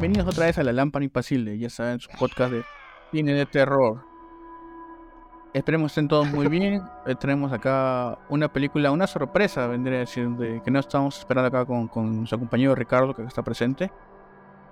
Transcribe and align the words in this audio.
Bienvenidos 0.00 0.32
otra 0.32 0.46
vez 0.46 0.56
a 0.56 0.62
La 0.62 0.72
Lámpara 0.72 1.04
Impasible, 1.04 1.58
ya 1.58 1.68
saben, 1.68 2.00
su 2.00 2.08
podcast 2.18 2.52
de 2.52 2.64
cine 3.10 3.34
de 3.34 3.44
terror. 3.44 4.02
Esperemos 5.52 5.90
estén 5.92 6.08
todos 6.08 6.26
muy 6.26 6.48
bien. 6.48 6.82
Tenemos 7.20 7.52
acá 7.52 8.18
una 8.30 8.50
película, 8.50 8.92
una 8.92 9.06
sorpresa, 9.06 9.66
vendría 9.66 9.98
a 9.98 10.00
decir, 10.00 10.26
de, 10.30 10.62
que 10.62 10.70
no 10.70 10.78
estamos 10.78 11.18
esperando 11.18 11.48
acá 11.48 11.66
con, 11.66 11.86
con 11.86 12.26
su 12.26 12.38
compañero 12.38 12.74
Ricardo, 12.74 13.14
que 13.14 13.24
está 13.24 13.42
presente. 13.42 13.92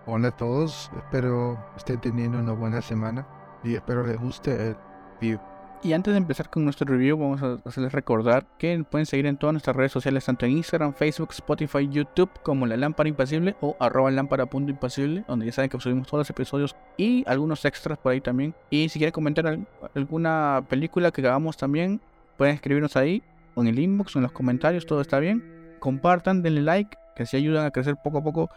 Hola 0.07 0.29
a 0.29 0.31
todos, 0.31 0.91
espero 0.97 1.63
estén 1.77 2.01
teniendo 2.01 2.39
una 2.39 2.53
buena 2.53 2.81
semana 2.81 3.29
y 3.63 3.75
espero 3.75 4.07
les 4.07 4.19
guste 4.19 4.69
el 4.69 4.77
video. 5.21 5.58
Y 5.85 5.93
antes 5.93 6.13
de 6.13 6.19
empezar 6.19 6.51
con 6.51 6.65
nuestro 6.65 6.87
review, 6.89 7.17
vamos 7.17 7.41
a 7.41 7.57
hacerles 7.67 7.93
recordar 7.93 8.45
que 8.59 8.85
pueden 8.91 9.07
seguir 9.07 9.27
en 9.27 9.37
todas 9.37 9.55
nuestras 9.55 9.77
redes 9.77 9.93
sociales, 9.93 10.25
tanto 10.25 10.45
en 10.45 10.53
Instagram, 10.53 10.93
Facebook, 10.93 11.29
Spotify, 11.31 11.89
YouTube, 11.89 12.31
como 12.43 12.67
La 12.67 12.77
Lámpara 12.77 13.09
Impasible 13.09 13.55
o 13.61 13.77
arroba 13.79 14.11
lámpara.impasible, 14.11 15.25
donde 15.29 15.47
ya 15.47 15.53
saben 15.53 15.71
que 15.71 15.79
subimos 15.81 16.09
todos 16.09 16.23
los 16.23 16.31
episodios 16.31 16.75
y 16.97 17.25
algunos 17.29 17.65
extras 17.65 17.97
por 17.97 18.13
ahí 18.13 18.21
también. 18.21 18.55
Y 18.71 18.89
si 18.89 18.99
quieren 18.99 19.13
comentar 19.13 19.47
al- 19.47 19.67
alguna 19.95 20.65
película 20.69 21.13
que 21.13 21.21
hagamos 21.21 21.57
también, 21.57 22.01
pueden 22.37 22.57
escribirnos 22.57 22.97
ahí, 22.97 23.23
o 23.55 23.63
en 23.63 23.69
el 23.69 23.79
inbox, 23.79 24.17
o 24.17 24.19
en 24.19 24.25
los 24.25 24.33
comentarios, 24.33 24.85
todo 24.85 25.01
está 25.01 25.21
bien. 25.21 25.77
Compartan, 25.79 26.43
denle 26.43 26.63
like, 26.63 26.99
que 27.15 27.23
así 27.23 27.37
ayudan 27.37 27.65
a 27.65 27.71
crecer 27.71 27.95
poco 28.03 28.19
a 28.19 28.25
poco 28.25 28.51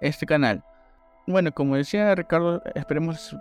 este 0.00 0.26
canal. 0.26 0.64
Bueno, 1.28 1.52
como 1.52 1.76
decía 1.76 2.14
Ricardo, 2.16 2.62
esperemos 2.74 3.36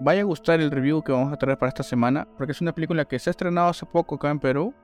vaya 0.00 0.20
a 0.20 0.24
gustar 0.24 0.60
el 0.60 0.70
review 0.70 1.02
que 1.02 1.12
vamos 1.12 1.32
a 1.32 1.36
traer 1.36 1.58
para 1.58 1.68
esta 1.68 1.82
semana, 1.82 2.26
porque 2.36 2.52
es 2.52 2.60
una 2.60 2.74
película 2.74 3.04
que 3.04 3.18
se 3.18 3.30
ha 3.30 3.32
estrenado 3.32 3.68
hace 3.68 3.86
poco 3.86 4.16
acá 4.16 4.30
en 4.30 4.38
Perú, 4.38 4.74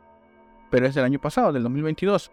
pero 0.71 0.87
es 0.87 0.95
del 0.95 1.05
año 1.05 1.21
pasado, 1.21 1.53
del 1.53 1.63
2022. 1.63 2.33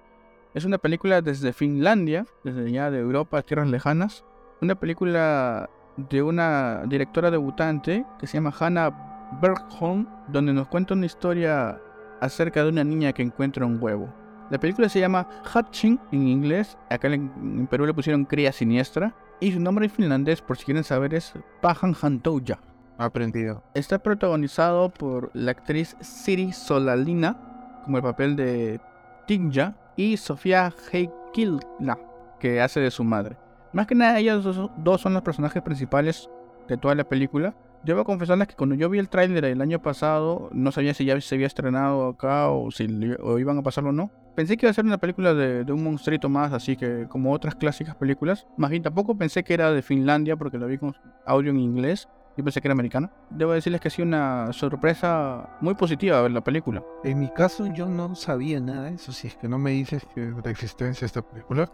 Es 0.54 0.66
una 0.66 0.78
película 0.78 1.22
desde 1.22 1.54
Finlandia, 1.54 2.26
desde 2.44 2.72
ya 2.72 2.92
de 2.92 3.00
Europa, 3.00 3.42
tierras 3.44 3.70
lejanas. 3.70 4.26
Una 4.62 4.76
película 4.76 5.70
de 5.98 6.24
una 6.24 6.84
directora 6.88 7.32
debutante 7.32 8.06
que 8.20 8.28
se 8.28 8.34
llama 8.34 8.54
Hannah 8.58 9.38
Bergholm, 9.42 10.08
donde 10.28 10.54
nos 10.54 10.68
cuenta 10.68 10.94
una 10.94 11.06
historia 11.06 11.80
acerca 12.20 12.64
de 12.64 12.70
una 12.70 12.84
niña 12.84 13.14
que 13.14 13.22
encuentra 13.22 13.66
un 13.66 13.82
huevo. 13.82 14.14
La 14.50 14.60
película 14.60 14.90
se 14.90 15.00
llama 15.00 15.28
Hatching 15.46 16.00
en 16.12 16.28
inglés, 16.28 16.78
acá 16.90 17.08
en 17.08 17.68
Perú 17.68 17.86
le 17.86 17.94
pusieron 17.94 18.26
Cría 18.26 18.52
Siniestra, 18.52 19.16
y 19.40 19.54
su 19.54 19.60
nombre 19.60 19.86
en 19.86 19.92
finlandés, 19.92 20.42
por 20.42 20.58
si 20.58 20.66
quieren 20.66 20.84
saber, 20.84 21.14
es 21.14 21.34
Pahan 21.62 21.96
Hantouja. 22.00 22.60
Aprendido. 23.02 23.64
Está 23.74 23.98
protagonizado 23.98 24.90
por 24.90 25.32
la 25.34 25.52
actriz 25.52 25.98
Siri 26.02 26.54
Solalina, 26.54 27.36
como 27.84 27.98
el 27.98 28.04
papel 28.04 28.36
de 28.36 28.80
Tinja, 29.26 29.74
y 29.96 30.18
Sofía 30.18 30.72
Heikilna, 30.92 31.98
que 32.40 32.62
hace 32.62 32.80
de 32.80 32.92
su 32.92 33.04
madre. 33.04 33.38
Más 33.74 33.88
que 33.88 33.96
nada, 33.96 34.20
ellas 34.20 34.44
dos, 34.44 35.02
son 35.02 35.14
los 35.14 35.24
personajes 35.24 35.64
principales 35.64 36.30
de 36.68 36.78
toda 36.78 36.94
la 36.94 37.04
película. 37.04 37.56
Debo 37.84 38.06
confesarles 38.06 38.48
que 38.48 38.56
cuando 38.56 38.76
yo 38.76 38.88
vi 38.88 39.00
el 39.00 39.10
tráiler 39.10 39.46
el 39.46 39.62
año 39.62 39.82
pasado, 39.82 40.50
no 40.52 40.72
sabía 40.72 40.94
si 40.94 41.04
ya 41.04 41.20
se 41.20 41.34
había 41.34 41.48
estrenado 41.48 42.10
acá 42.10 42.52
o 42.52 42.70
si 42.70 42.86
o 43.20 43.40
iban 43.40 43.58
a 43.58 43.64
pasarlo 43.64 43.90
o 43.90 43.94
no. 43.94 44.12
Pensé 44.36 44.58
que 44.58 44.68
iba 44.68 44.72
a 44.72 44.76
ser 44.76 44.86
una 44.86 45.00
película 45.00 45.34
de, 45.34 45.64
de 45.64 45.74
un 45.74 45.84
monstruito 45.84 46.30
más, 46.30 46.54
así 46.54 46.78
que 46.78 47.08
como 47.10 47.34
otras 47.34 47.56
clásicas 47.56 47.96
películas. 47.96 48.46
Más 48.58 48.70
bien 48.70 48.84
tampoco 48.84 49.18
pensé 49.18 49.44
que 49.44 49.56
era 49.56 49.72
de 49.72 49.82
Finlandia 49.82 50.38
porque 50.38 50.60
lo 50.60 50.68
vi 50.68 50.78
con 50.78 50.96
audio 51.26 51.50
en 51.50 51.60
inglés. 51.60 52.08
Yo 52.38 52.44
pensé 52.44 52.62
que 52.62 52.68
era 52.68 52.74
americana. 52.74 53.12
Debo 53.30 53.52
decirles 53.52 53.82
que 53.82 53.90
ha 53.90 53.92
sido 53.92 54.08
una 54.08 54.54
sorpresa 54.54 55.58
muy 55.62 55.74
positiva 55.76 56.22
ver 56.22 56.32
la 56.32 56.42
película. 56.42 56.82
En 57.04 57.20
mi 57.20 57.30
caso 57.34 57.66
yo 57.68 57.88
no 57.88 58.16
sabía 58.16 58.60
nada 58.60 58.84
de 58.84 58.96
eso, 58.96 59.12
si 59.12 59.28
es 59.28 59.36
que 59.36 59.48
no 59.50 59.58
me 59.58 59.72
dices 59.72 60.06
que 60.16 60.22
de 60.22 60.42
la 60.42 60.50
existencia 60.52 61.02
de 61.02 61.08
esta 61.08 61.22
película. 61.22 61.70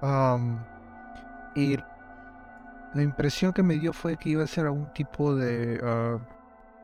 Am, 0.00 0.64
y 1.54 1.76
la 2.94 3.02
impresión 3.02 3.52
que 3.52 3.62
me 3.62 3.74
dio 3.74 3.92
fue 3.92 4.16
que 4.16 4.30
iba 4.30 4.42
a 4.42 4.46
ser 4.46 4.66
algún 4.66 4.92
tipo 4.92 5.34
de, 5.34 5.80
ah, 5.84 6.18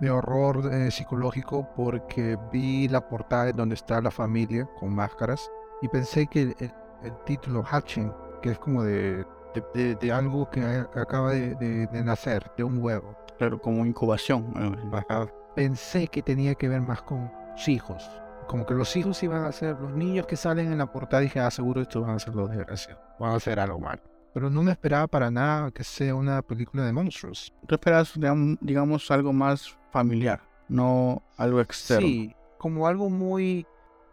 de 0.00 0.11
horror 0.11 0.72
eh, 0.72 0.91
psicológico 0.91 1.69
porque 1.75 2.37
vi 2.53 2.88
la 2.88 3.00
portada 3.09 3.49
en 3.50 3.56
donde 3.56 3.75
está 3.75 4.00
la 4.00 4.11
familia 4.11 4.69
con 4.78 4.94
máscaras 4.94 5.50
y 5.82 5.88
pensé 5.88 6.26
que 6.26 6.43
el, 6.43 6.56
el- 6.59 6.72
el 7.03 7.12
título 7.26 7.62
Hatching, 7.62 8.11
que 8.41 8.50
es 8.53 8.59
como 8.59 8.82
de, 8.82 9.26
de, 9.54 9.62
de- 9.75 9.94
de 9.94 10.12
algo 10.12 10.50
que 10.50 10.60
acaba 10.94 11.32
de, 11.32 11.88
nacer, 12.04 12.50
de 12.56 12.65
un 12.65 12.82
huevo, 12.82 13.16
Claro, 13.38 13.60
como 13.60 13.84
incubación. 13.84 14.53
Ajá. 14.92 15.26
Pensé 15.56 16.09
que 16.09 16.22
tenía 16.22 16.54
que 16.54 16.69
ver 16.69 16.81
más 16.81 17.03
con 17.03 17.31
hijos. 17.66 18.09
Como 18.47 18.66
que 18.66 18.75
los 18.75 18.94
hijos 18.97 19.22
iban 19.22 19.44
a 19.44 19.53
ser 19.53 19.76
los 19.81 19.93
niños 19.93 20.26
que 20.26 20.37
salen 20.37 20.70
en 20.70 20.78
la 20.78 20.87
portada. 20.93 21.22
Dije, 21.22 21.41
ah, 21.41 21.50
seguro 21.50 21.81
estos 21.81 22.06
van 22.06 22.16
a 22.16 22.19
ser 22.19 22.34
los 22.34 22.48
desgraciados. 22.50 23.03
Van 23.19 23.32
a 23.32 23.37
hacer 23.37 23.59
algo 23.59 23.78
mal. 23.81 24.00
Pero 24.34 24.50
no 24.50 24.62
me 24.62 24.72
esperaba 24.72 25.06
para 25.06 25.31
nada 25.31 25.70
que 25.70 25.82
sea 25.84 26.14
una 26.14 26.43
película 26.43 26.84
de 26.84 26.93
monstruos. 26.93 27.53
Tú 27.66 27.75
esperas, 27.76 28.12
digamos, 28.14 28.59
digamos, 28.60 29.10
algo 29.10 29.32
más 29.32 29.78
familiar, 29.93 30.41
no 30.69 31.22
algo 31.37 31.60
externo. 31.60 32.06
Sí, 32.06 32.34
como 32.59 32.87
algo 32.87 33.09
muy, 33.09 33.64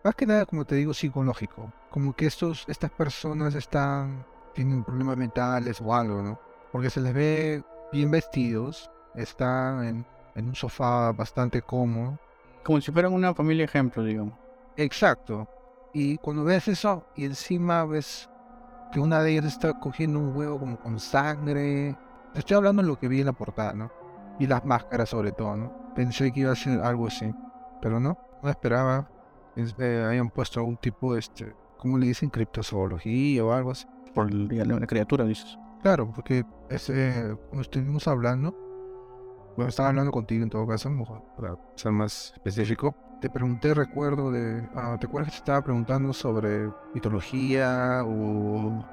más 0.03 0.13
que 0.15 0.25
nada, 0.27 0.45
como 0.45 0.63
te 0.65 0.75
digo, 0.75 0.93
psicológico. 0.93 1.73
Como 1.89 2.13
que 2.13 2.27
estos, 2.27 2.65
estas 2.67 2.91
personas 2.91 3.55
están, 3.55 4.23
tienen 4.53 4.83
problemas 4.83 5.17
mentales 5.17 5.81
o 5.81 5.93
algo, 5.93 6.21
¿no? 6.21 6.39
Porque 6.71 6.89
se 6.89 7.01
les 7.01 7.13
ve 7.13 7.63
bien 7.91 8.11
vestidos, 8.11 8.89
están 9.15 9.83
en, 9.83 10.05
en 10.35 10.47
un 10.47 10.55
sofá 10.55 11.11
bastante 11.11 11.61
cómodo. 11.61 12.17
Como 12.63 12.79
si 12.79 12.91
fueran 12.91 13.13
una 13.13 13.33
familia 13.33 13.65
ejemplo, 13.65 14.03
digamos. 14.03 14.33
Exacto. 14.77 15.47
Y 15.93 16.17
cuando 16.17 16.43
ves 16.43 16.67
eso 16.67 17.05
y 17.15 17.25
encima 17.25 17.83
ves 17.85 18.29
que 18.91 18.99
una 18.99 19.21
de 19.21 19.31
ellas 19.31 19.45
está 19.45 19.73
cogiendo 19.73 20.19
un 20.19 20.35
huevo 20.35 20.59
como 20.59 20.77
con 20.77 20.99
sangre. 20.99 21.97
Te 22.33 22.39
estoy 22.39 22.57
hablando 22.57 22.81
de 22.81 22.87
lo 22.87 22.99
que 22.99 23.07
vi 23.07 23.19
en 23.19 23.25
la 23.25 23.33
portada, 23.33 23.73
¿no? 23.73 23.91
Y 24.39 24.47
las 24.47 24.63
máscaras 24.65 25.09
sobre 25.09 25.31
todo, 25.31 25.55
¿no? 25.55 25.93
Pensé 25.95 26.31
que 26.31 26.41
iba 26.41 26.51
a 26.51 26.55
ser 26.55 26.79
algo 26.81 27.07
así. 27.07 27.33
Pero 27.81 27.99
no, 27.99 28.17
no 28.41 28.49
esperaba 28.49 29.09
que 29.55 30.03
hayan 30.03 30.29
puesto 30.29 30.59
algún 30.59 30.77
tipo 30.77 31.13
de, 31.13 31.19
este, 31.19 31.53
¿cómo 31.77 31.97
le 31.97 32.07
dicen? 32.07 32.29
Criptozoología 32.29 33.43
o 33.43 33.51
algo 33.51 33.71
así. 33.71 33.87
Por 34.13 34.31
la, 34.33 34.87
criatura, 34.87 35.25
dices. 35.25 35.57
Claro, 35.81 36.11
porque 36.13 36.45
ese, 36.69 37.35
cuando 37.49 37.61
estuvimos 37.61 38.07
hablando, 38.07 38.55
bueno, 39.55 39.69
estaba 39.69 39.89
hablando 39.89 40.11
contigo 40.11 40.43
en 40.43 40.49
todo 40.49 40.67
caso, 40.67 40.89
para 41.37 41.57
ser 41.75 41.91
más 41.91 42.33
específico, 42.33 42.95
te 43.21 43.29
pregunté, 43.29 43.73
recuerdo 43.73 44.31
de, 44.31 44.67
ah, 44.75 44.97
¿te 44.99 45.05
acuerdas 45.05 45.29
que 45.29 45.37
te 45.37 45.41
estaba 45.41 45.61
preguntando 45.61 46.11
sobre 46.11 46.71
mitología 46.93 48.03
o 48.03 48.83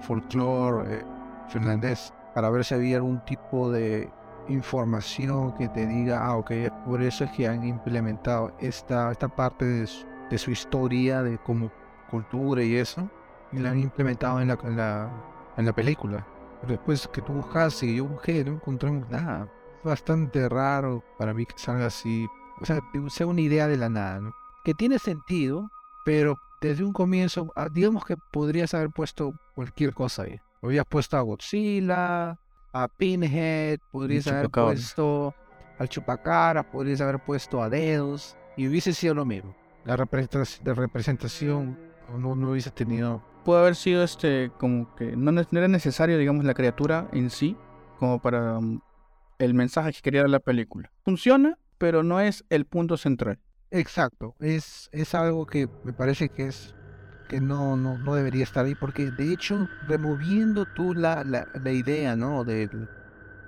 folclore 0.00 0.96
eh, 0.96 1.04
finlandés? 1.48 2.12
Para 2.34 2.50
ver 2.50 2.64
si 2.64 2.74
había 2.74 2.96
algún 2.96 3.24
tipo 3.24 3.70
de 3.70 4.10
información 4.48 5.54
que 5.54 5.68
te 5.68 5.86
diga, 5.86 6.24
ah, 6.24 6.36
ok, 6.36 6.52
por 6.86 7.02
eso 7.02 7.24
es 7.24 7.30
que 7.32 7.48
han 7.48 7.64
implementado 7.64 8.52
esta, 8.60 9.10
esta 9.10 9.28
parte 9.28 9.64
de 9.64 9.86
su, 9.86 10.06
de 10.30 10.38
su 10.38 10.50
historia, 10.50 11.22
de 11.22 11.38
como 11.38 11.70
cultura 12.10 12.62
y 12.62 12.76
eso, 12.76 13.08
y 13.52 13.58
la 13.58 13.70
han 13.70 13.80
implementado 13.80 14.40
en 14.40 14.48
la, 14.48 14.58
en 14.62 14.76
la, 14.76 15.10
en 15.56 15.66
la 15.66 15.72
película. 15.72 16.26
Pero 16.60 16.72
después 16.72 17.08
que 17.08 17.22
tú 17.22 17.32
buscas 17.32 17.82
y 17.82 17.96
yo 17.96 18.04
busqué, 18.04 18.44
no 18.44 18.52
encontramos 18.52 19.08
nada. 19.08 19.48
Es 19.78 19.84
bastante 19.84 20.48
raro 20.48 21.02
para 21.18 21.32
mí 21.32 21.46
que 21.46 21.54
salga 21.56 21.86
así. 21.86 22.26
O 22.60 22.66
sea, 22.66 22.80
sea 23.08 23.26
una 23.26 23.40
idea 23.40 23.66
de 23.66 23.76
la 23.76 23.88
nada, 23.88 24.20
¿no? 24.20 24.34
Que 24.64 24.74
tiene 24.74 24.98
sentido, 24.98 25.70
pero 26.04 26.36
desde 26.60 26.84
un 26.84 26.92
comienzo, 26.92 27.50
ah, 27.56 27.68
digamos 27.72 28.04
que 28.04 28.16
podrías 28.16 28.74
haber 28.74 28.90
puesto 28.90 29.32
cualquier 29.54 29.94
cosa 29.94 30.24
ahí. 30.24 30.38
Habrías 30.62 30.84
puesto 30.86 31.16
a 31.16 31.22
Godzilla, 31.22 32.38
a 32.72 32.88
Pinhead, 32.88 33.78
podrías 33.90 34.26
haber 34.26 34.50
puesto 34.50 35.34
al 35.78 35.88
Chupacabra, 35.88 36.70
podrías 36.70 37.00
haber 37.00 37.18
puesto 37.24 37.62
a 37.62 37.70
Dedos, 37.70 38.36
y 38.58 38.68
hubiese 38.68 38.92
sido 38.92 39.14
lo 39.14 39.24
mismo. 39.24 39.56
La 39.86 39.96
representación, 39.96 40.66
la 40.66 40.74
representación 40.74 41.78
no, 42.18 42.36
no 42.36 42.50
hubiese 42.50 42.70
tenido 42.70 43.22
Puede 43.42 43.60
haber 43.60 43.74
sido 43.76 44.02
este, 44.04 44.50
como 44.58 44.94
que 44.96 45.16
no, 45.16 45.32
no 45.32 45.40
era 45.52 45.68
necesario, 45.68 46.18
digamos, 46.18 46.44
la 46.44 46.54
criatura 46.54 47.08
en 47.12 47.30
sí, 47.30 47.56
como 47.98 48.20
para 48.20 48.58
um, 48.58 48.80
el 49.38 49.54
mensaje 49.54 49.92
que 49.92 50.00
quería 50.02 50.22
dar 50.22 50.30
la 50.30 50.40
película. 50.40 50.92
Funciona, 51.04 51.58
pero 51.78 52.02
no 52.02 52.20
es 52.20 52.44
el 52.50 52.66
punto 52.66 52.96
central. 52.96 53.38
Exacto, 53.70 54.34
es, 54.40 54.88
es 54.92 55.14
algo 55.14 55.46
que 55.46 55.68
me 55.82 55.92
parece 55.92 56.28
que 56.28 56.48
es 56.48 56.74
que 57.28 57.40
no, 57.40 57.76
no, 57.76 57.96
no 57.98 58.14
debería 58.14 58.42
estar 58.44 58.64
ahí, 58.66 58.74
porque 58.74 59.10
de 59.12 59.32
hecho, 59.32 59.70
removiendo 59.80 60.66
tú 60.66 60.94
la, 60.94 61.22
la, 61.24 61.46
la 61.52 61.72
idea, 61.72 62.16
¿no? 62.16 62.44
Del, 62.44 62.88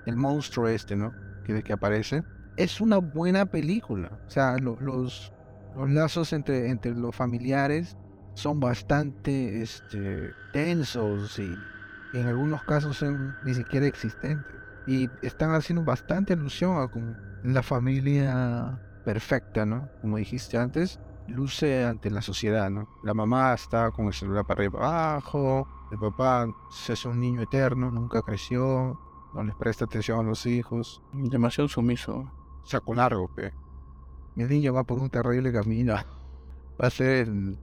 del 0.05 0.15
monstruo 0.17 0.67
este, 0.67 0.95
¿no? 0.95 1.15
Que, 1.43 1.63
que 1.63 1.73
aparece, 1.73 2.23
es 2.55 2.81
una 2.81 2.97
buena 2.99 3.45
película. 3.45 4.09
O 4.27 4.29
sea, 4.29 4.57
lo- 4.57 4.77
los, 4.79 5.33
los 5.73 5.89
lazos 5.89 6.33
entre, 6.33 6.69
entre 6.69 6.93
los 6.95 7.15
familiares 7.15 7.97
son 8.35 8.59
bastante 8.59 9.61
este, 9.61 10.31
tensos 10.51 11.39
y 11.39 11.55
en 12.13 12.27
algunos 12.27 12.63
casos 12.63 12.97
son 12.97 13.35
ni 13.43 13.53
siquiera 13.53 13.85
existentes. 13.85 14.55
Y 14.85 15.09
están 15.21 15.53
haciendo 15.53 15.83
bastante 15.83 16.33
alusión 16.33 16.81
a 16.81 16.87
como 16.87 17.15
la 17.43 17.63
familia 17.63 18.79
perfecta, 19.05 19.65
¿no? 19.65 19.89
Como 20.01 20.17
dijiste 20.17 20.57
antes. 20.57 20.99
luce 21.27 21.85
ante 21.85 22.09
la 22.09 22.21
sociedad, 22.21 22.69
¿no? 22.69 22.89
La 23.01 23.13
mamá 23.13 23.53
está 23.53 23.91
con 23.91 24.07
el 24.07 24.13
celular 24.13 24.45
para 24.45 24.59
arriba 24.59 24.77
y 24.77 24.77
para 24.77 25.11
abajo, 25.13 25.67
el 25.91 25.97
papá 25.97 26.47
se 26.69 26.93
hace 26.93 27.07
un 27.07 27.19
niño 27.21 27.41
eterno, 27.41 27.89
nunca 27.91 28.21
creció, 28.21 28.99
no 29.33 29.43
les 29.43 29.55
presta 29.55 29.85
atención 29.85 30.19
a 30.19 30.23
los 30.23 30.45
hijos, 30.45 31.01
Demasiado 31.13 31.69
sumiso. 31.69 32.29
saco 32.65 32.93
largo, 32.93 33.33
pe. 33.33 33.53
Mi 34.35 34.43
niño 34.43 34.73
va 34.73 34.83
por 34.83 34.99
un 34.99 35.09
terrible 35.09 35.53
camino. 35.53 35.95
Va 36.81 36.87
a 36.87 36.89
ser 36.89 37.27
el, 37.27 37.57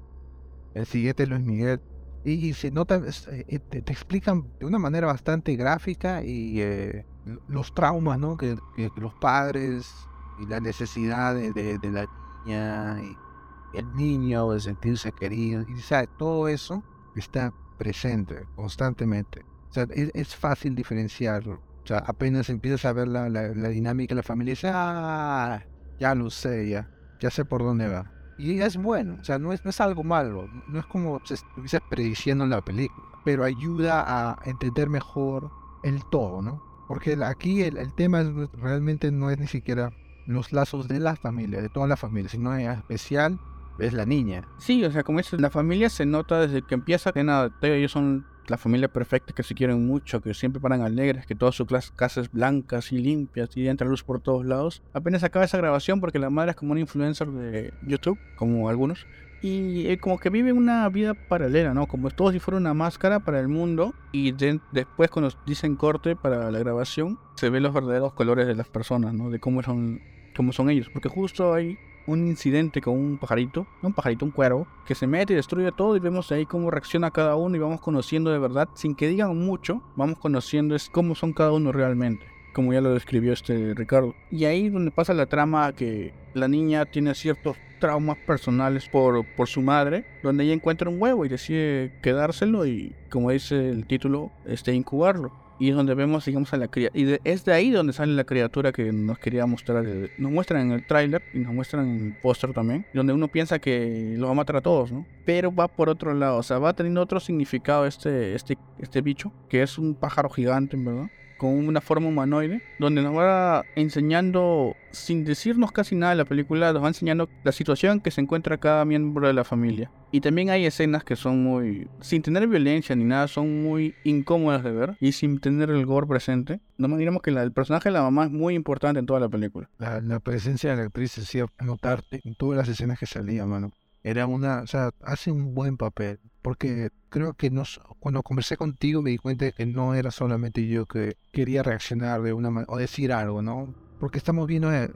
el 0.74 0.86
siguiente 0.86 1.26
Luis 1.26 1.42
Miguel. 1.42 1.80
Y, 2.22 2.48
y 2.48 2.54
se 2.54 2.70
nota, 2.70 2.96
es- 3.06 3.26
eh, 3.28 3.60
te, 3.68 3.82
te 3.82 3.92
explican 3.92 4.52
de 4.58 4.66
una 4.66 4.78
manera 4.78 5.06
bastante 5.06 5.56
gráfica 5.56 6.22
y 6.24 6.60
eh, 6.60 7.06
los 7.46 7.72
traumas, 7.72 8.18
¿no? 8.18 8.36
Que- 8.36 8.56
que 8.76 8.90
los 8.96 9.14
padres 9.14 9.90
y 10.38 10.46
la 10.46 10.60
necesidad 10.60 11.34
de, 11.34 11.52
de- 11.52 11.78
de 11.78 11.90
la 11.90 12.06
niña 12.44 13.02
y 13.02 13.78
el 13.78 13.94
niño 13.94 14.50
de 14.52 14.60
sentirse 14.60 15.12
querido. 15.12 15.62
Y 15.66 15.76
¿sabes? 15.80 16.08
todo 16.16 16.48
eso 16.48 16.84
está 17.14 17.54
presente 17.76 18.48
constantemente. 18.54 19.40
O 19.70 19.72
sea, 19.74 19.86
es, 19.90 20.10
es 20.14 20.36
fácil 20.36 20.74
diferenciarlo. 20.74 21.54
O 21.84 21.86
sea, 21.86 21.98
apenas 21.98 22.48
empiezas 22.50 22.84
a 22.84 22.92
ver 22.92 23.08
la, 23.08 23.28
la, 23.28 23.48
la 23.48 23.68
dinámica 23.68 24.14
de 24.14 24.16
la 24.16 24.22
familia, 24.22 24.52
dices, 24.52 24.70
ah, 24.74 25.66
ya 25.98 26.14
lo 26.14 26.30
sé, 26.30 26.68
ya, 26.68 26.90
ya 27.18 27.30
sé 27.30 27.44
por 27.44 27.62
dónde 27.62 27.88
va. 27.88 28.14
Y 28.40 28.60
es 28.60 28.76
bueno, 28.76 29.18
o 29.20 29.24
sea, 29.24 29.38
no 29.38 29.52
es, 29.52 29.62
no 29.64 29.70
es 29.70 29.80
algo 29.80 30.02
malo, 30.02 30.48
no 30.68 30.78
es 30.80 30.86
como 30.86 31.20
si 31.24 31.34
estuvieses 31.34 31.80
prediciendo 31.88 32.44
en 32.44 32.50
la 32.50 32.62
película, 32.62 33.06
pero 33.24 33.44
ayuda 33.44 34.02
a 34.06 34.38
entender 34.46 34.88
mejor 34.88 35.50
el 35.82 36.04
todo, 36.10 36.40
¿no? 36.40 36.62
Porque 36.88 37.18
aquí 37.22 37.62
el, 37.62 37.76
el 37.76 37.92
tema 37.94 38.22
es- 38.22 38.32
realmente 38.52 39.12
no 39.12 39.30
es 39.30 39.38
ni 39.38 39.46
siquiera 39.46 39.92
los 40.26 40.52
lazos 40.52 40.88
de 40.88 41.00
la 41.00 41.16
familia, 41.16 41.60
de 41.60 41.68
toda 41.68 41.86
la 41.86 41.96
familia, 41.96 42.30
sino 42.30 42.56
en 42.56 42.70
especial 42.70 43.38
es 43.78 43.92
la 43.92 44.06
niña. 44.06 44.46
Sí, 44.58 44.84
o 44.84 44.90
sea, 44.90 45.02
como 45.02 45.18
dices, 45.18 45.40
la 45.40 45.50
familia 45.50 45.88
se 45.90 46.06
nota 46.06 46.40
desde 46.40 46.62
que 46.62 46.74
empieza 46.74 47.12
que 47.12 47.24
nada, 47.24 47.50
ellos 47.62 47.92
son 47.92 48.24
la 48.50 48.58
familia 48.58 48.88
perfecta, 48.88 49.32
que 49.32 49.42
se 49.42 49.54
quieren 49.54 49.86
mucho, 49.86 50.20
que 50.20 50.34
siempre 50.34 50.60
paran 50.60 50.82
alegres, 50.82 51.24
que 51.26 51.34
todas 51.34 51.54
sus 51.54 51.66
casas 51.96 52.30
blancas 52.30 52.92
y 52.92 52.98
limpias 52.98 53.56
y 53.56 53.68
entra 53.68 53.86
luz 53.88 54.02
por 54.02 54.20
todos 54.20 54.44
lados. 54.44 54.82
Apenas 54.92 55.22
acaba 55.22 55.44
esa 55.44 55.56
grabación 55.58 56.00
porque 56.00 56.18
la 56.18 56.30
madre 56.30 56.50
es 56.50 56.56
como 56.56 56.72
una 56.72 56.80
influencer 56.80 57.28
de 57.28 57.72
YouTube, 57.86 58.18
como 58.36 58.68
algunos, 58.68 59.06
y 59.42 59.86
eh, 59.86 59.96
como 59.98 60.18
que 60.18 60.28
vive 60.28 60.52
una 60.52 60.86
vida 60.90 61.14
paralela, 61.14 61.72
¿no? 61.72 61.86
Como 61.86 62.10
todo 62.10 62.30
si 62.32 62.40
fuera 62.40 62.58
una 62.58 62.74
máscara 62.74 63.20
para 63.20 63.40
el 63.40 63.48
mundo 63.48 63.94
y 64.12 64.32
de- 64.32 64.60
después 64.72 65.10
cuando 65.10 65.32
dicen 65.46 65.76
corte 65.76 66.14
para 66.16 66.50
la 66.50 66.58
grabación 66.58 67.18
se 67.36 67.48
ven 67.48 67.62
los 67.62 67.72
verdaderos 67.72 68.12
colores 68.12 68.46
de 68.46 68.54
las 68.54 68.68
personas, 68.68 69.14
¿no? 69.14 69.30
De 69.30 69.38
cómo 69.38 69.62
son, 69.62 70.02
cómo 70.36 70.52
son 70.52 70.68
ellos, 70.70 70.90
porque 70.92 71.08
justo 71.08 71.54
hay 71.54 71.78
un 72.10 72.26
incidente 72.26 72.80
con 72.80 72.94
un 72.94 73.18
pajarito, 73.18 73.66
un 73.82 73.92
pajarito, 73.92 74.24
un 74.24 74.30
cuervo, 74.30 74.66
que 74.86 74.94
se 74.94 75.06
mete 75.06 75.32
y 75.32 75.36
destruye 75.36 75.72
todo 75.72 75.96
y 75.96 76.00
vemos 76.00 76.30
ahí 76.32 76.46
cómo 76.46 76.70
reacciona 76.70 77.10
cada 77.10 77.36
uno 77.36 77.56
y 77.56 77.58
vamos 77.58 77.80
conociendo 77.80 78.30
de 78.30 78.38
verdad, 78.38 78.68
sin 78.74 78.94
que 78.94 79.08
digan 79.08 79.36
mucho, 79.36 79.82
vamos 79.96 80.18
conociendo 80.18 80.74
es 80.74 80.90
cómo 80.90 81.14
son 81.14 81.32
cada 81.32 81.52
uno 81.52 81.72
realmente, 81.72 82.26
como 82.52 82.72
ya 82.72 82.80
lo 82.80 82.92
describió 82.92 83.32
este 83.32 83.74
Ricardo. 83.74 84.14
Y 84.30 84.44
ahí 84.44 84.68
donde 84.68 84.90
pasa 84.90 85.14
la 85.14 85.26
trama 85.26 85.72
que 85.72 86.12
la 86.34 86.48
niña 86.48 86.84
tiene 86.86 87.14
ciertos 87.14 87.56
traumas 87.80 88.18
personales 88.18 88.88
por, 88.88 89.24
por 89.34 89.48
su 89.48 89.62
madre, 89.62 90.04
donde 90.22 90.44
ella 90.44 90.52
encuentra 90.52 90.90
un 90.90 91.00
huevo 91.00 91.24
y 91.24 91.28
decide 91.28 91.92
quedárselo 92.02 92.66
y, 92.66 92.94
como 93.08 93.30
dice 93.30 93.70
el 93.70 93.86
título, 93.86 94.30
este, 94.46 94.74
incubarlo. 94.74 95.32
Y 95.60 95.68
es 95.70 95.76
donde 95.76 95.94
vemos, 95.94 96.24
digamos, 96.24 96.52
a 96.54 96.56
la 96.56 96.66
criatura. 96.68 96.98
Y 97.00 97.04
de- 97.04 97.20
es 97.22 97.44
de 97.44 97.52
ahí 97.52 97.70
donde 97.70 97.92
sale 97.92 98.14
la 98.14 98.24
criatura 98.24 98.72
que 98.72 98.90
nos 98.92 99.18
quería 99.18 99.44
mostrar. 99.46 99.84
eh, 99.86 100.10
Nos 100.18 100.32
muestran 100.32 100.62
en 100.62 100.72
el 100.72 100.86
tráiler 100.86 101.22
y 101.34 101.38
nos 101.38 101.52
muestran 101.52 101.86
en 101.88 102.06
el 102.06 102.12
póster 102.14 102.52
también. 102.54 102.86
Donde 102.94 103.12
uno 103.12 103.28
piensa 103.28 103.58
que 103.58 104.14
lo 104.16 104.26
va 104.26 104.32
a 104.32 104.36
matar 104.36 104.56
a 104.56 104.60
todos, 104.62 104.90
¿no? 104.90 105.06
Pero 105.26 105.54
va 105.54 105.68
por 105.68 105.88
otro 105.90 106.14
lado. 106.14 106.38
O 106.38 106.42
sea, 106.42 106.58
va 106.58 106.72
teniendo 106.72 107.02
otro 107.02 107.20
significado 107.20 107.86
este, 107.86 108.34
este, 108.34 108.56
este 108.78 109.02
bicho. 109.02 109.32
Que 109.50 109.62
es 109.62 109.76
un 109.78 109.94
pájaro 109.94 110.30
gigante, 110.30 110.76
verdad. 110.78 111.10
Con 111.40 111.66
una 111.66 111.80
forma 111.80 112.08
humanoide. 112.08 112.60
Donde 112.78 113.00
nos 113.00 113.16
va 113.16 113.64
enseñando, 113.74 114.76
sin 114.90 115.24
decirnos 115.24 115.72
casi 115.72 115.96
nada 115.96 116.14
la 116.14 116.26
película, 116.26 116.70
nos 116.74 116.82
va 116.82 116.88
enseñando 116.88 117.30
la 117.44 117.52
situación 117.52 118.00
que 118.00 118.10
se 118.10 118.20
encuentra 118.20 118.58
cada 118.58 118.84
miembro 118.84 119.26
de 119.26 119.32
la 119.32 119.42
familia. 119.44 119.90
Y 120.12 120.20
también 120.20 120.50
hay 120.50 120.66
escenas 120.66 121.02
que 121.02 121.16
son 121.16 121.42
muy, 121.42 121.88
sin 122.00 122.20
tener 122.20 122.46
violencia 122.46 122.94
ni 122.94 123.04
nada, 123.04 123.26
son 123.26 123.62
muy 123.62 123.94
incómodas 124.04 124.62
de 124.62 124.70
ver 124.72 124.96
y 125.00 125.12
sin 125.12 125.40
tener 125.40 125.70
el 125.70 125.86
gore 125.86 126.06
presente. 126.06 126.60
No 126.76 126.94
diremos 126.98 127.22
que 127.22 127.30
la- 127.30 127.42
el 127.42 127.52
personaje 127.52 127.88
de 127.88 127.94
la 127.94 128.02
mamá 128.02 128.24
es 128.24 128.30
muy 128.30 128.54
importante 128.54 128.98
en 129.00 129.06
toda 129.06 129.18
la 129.20 129.28
película. 129.30 129.70
La, 129.78 130.00
la 130.02 130.20
presencia 130.20 130.70
de 130.70 130.76
la 130.76 130.82
actriz 130.82 131.16
hacía 131.16 131.46
notarte 131.64 132.20
en 132.24 132.34
todas 132.34 132.58
las 132.58 132.68
escenas 132.68 132.98
que 132.98 133.06
salía, 133.06 133.46
mano. 133.46 133.70
Era 134.02 134.26
una, 134.26 134.62
o 134.62 134.66
sea, 134.66 134.90
hace 135.02 135.30
un 135.30 135.54
buen 135.54 135.76
papel. 135.76 136.18
Porque 136.42 136.90
creo 137.08 137.34
que 137.34 137.50
no, 137.50 137.64
cuando 137.98 138.22
conversé 138.22 138.56
contigo 138.56 139.02
me 139.02 139.10
di 139.10 139.18
cuenta 139.18 139.44
de 139.44 139.52
que 139.52 139.66
no 139.66 139.94
era 139.94 140.10
solamente 140.10 140.66
yo 140.66 140.86
que 140.86 141.16
quería 141.32 141.62
reaccionar 141.62 142.22
de 142.22 142.32
una 142.32 142.50
manera 142.50 142.72
o 142.72 142.78
decir 142.78 143.12
algo, 143.12 143.42
¿no? 143.42 143.74
Porque 143.98 144.18
estamos 144.18 144.46
viendo 144.46 144.72
eh, 144.72 144.90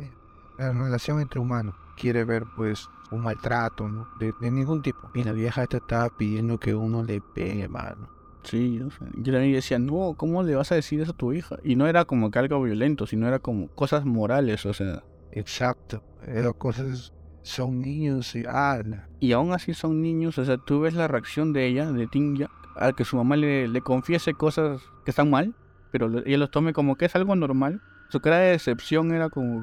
la 0.59 0.73
relación 0.73 1.21
entre 1.21 1.41
humanos. 1.41 1.75
Quiere 1.97 2.25
ver, 2.25 2.45
pues, 2.57 2.89
un 3.11 3.23
maltrato, 3.23 3.89
¿no? 3.89 4.09
De, 4.19 4.33
de 4.41 4.51
ningún 4.51 4.83
tipo. 4.83 5.11
Y 5.15 5.23
la 5.23 5.33
vieja 5.33 5.63
esta 5.63 5.77
estaba 5.77 6.09
pidiendo 6.09 6.59
que 6.59 6.75
uno 6.75 7.03
le 7.05 7.21
pegue, 7.21 7.69
mano. 7.69 8.09
Sí, 8.45 8.81
o 8.81 8.91
sea, 8.91 9.09
yo 9.17 9.33
también 9.33 9.53
decía, 9.55 9.79
no, 9.79 10.15
¿cómo 10.17 10.43
le 10.43 10.55
vas 10.55 10.71
a 10.71 10.75
decir 10.75 11.01
eso 11.01 11.13
a 11.13 11.17
tu 11.17 11.33
hija? 11.33 11.57
Y 11.65 11.77
no 11.77 11.87
era 11.87 12.05
como 12.05 12.31
que 12.31 12.39
algo 12.39 12.63
violento, 12.63 13.07
sino 13.07 13.27
era 13.27 13.39
como 13.39 13.69
cosas 13.69 14.05
morales, 14.05 14.67
o 14.67 14.75
sea. 14.75 15.03
Exacto. 15.33 16.03
Eran 16.27 16.53
cosas, 16.53 17.13
son 17.45 17.81
niños 17.81 18.35
y, 18.35 18.43
ah, 18.49 18.81
Y 19.21 19.33
aún 19.33 19.53
así 19.53 19.75
son 19.75 20.01
niños, 20.03 20.39
o 20.39 20.45
sea, 20.45 20.57
tú 20.57 20.81
ves 20.81 20.95
la 20.95 21.07
reacción 21.09 21.53
de 21.53 21.67
ella, 21.67 21.93
de 21.93 22.07
Tinja, 22.07 22.51
al 22.75 22.95
que 22.95 23.05
su 23.05 23.17
mamá 23.17 23.37
le, 23.37 23.69
le 23.69 23.81
confiese 23.83 24.33
cosas 24.35 24.81
que 25.05 25.11
están 25.11 25.29
mal, 25.31 25.55
pero 25.93 26.11
ella 26.25 26.39
los 26.39 26.51
tome 26.51 26.73
como 26.73 26.97
que 26.97 27.05
es 27.05 27.15
algo 27.15 27.37
normal. 27.37 27.81
Su 28.09 28.21
cara 28.21 28.39
de 28.39 28.51
decepción 28.53 29.13
era 29.13 29.29
como 29.29 29.63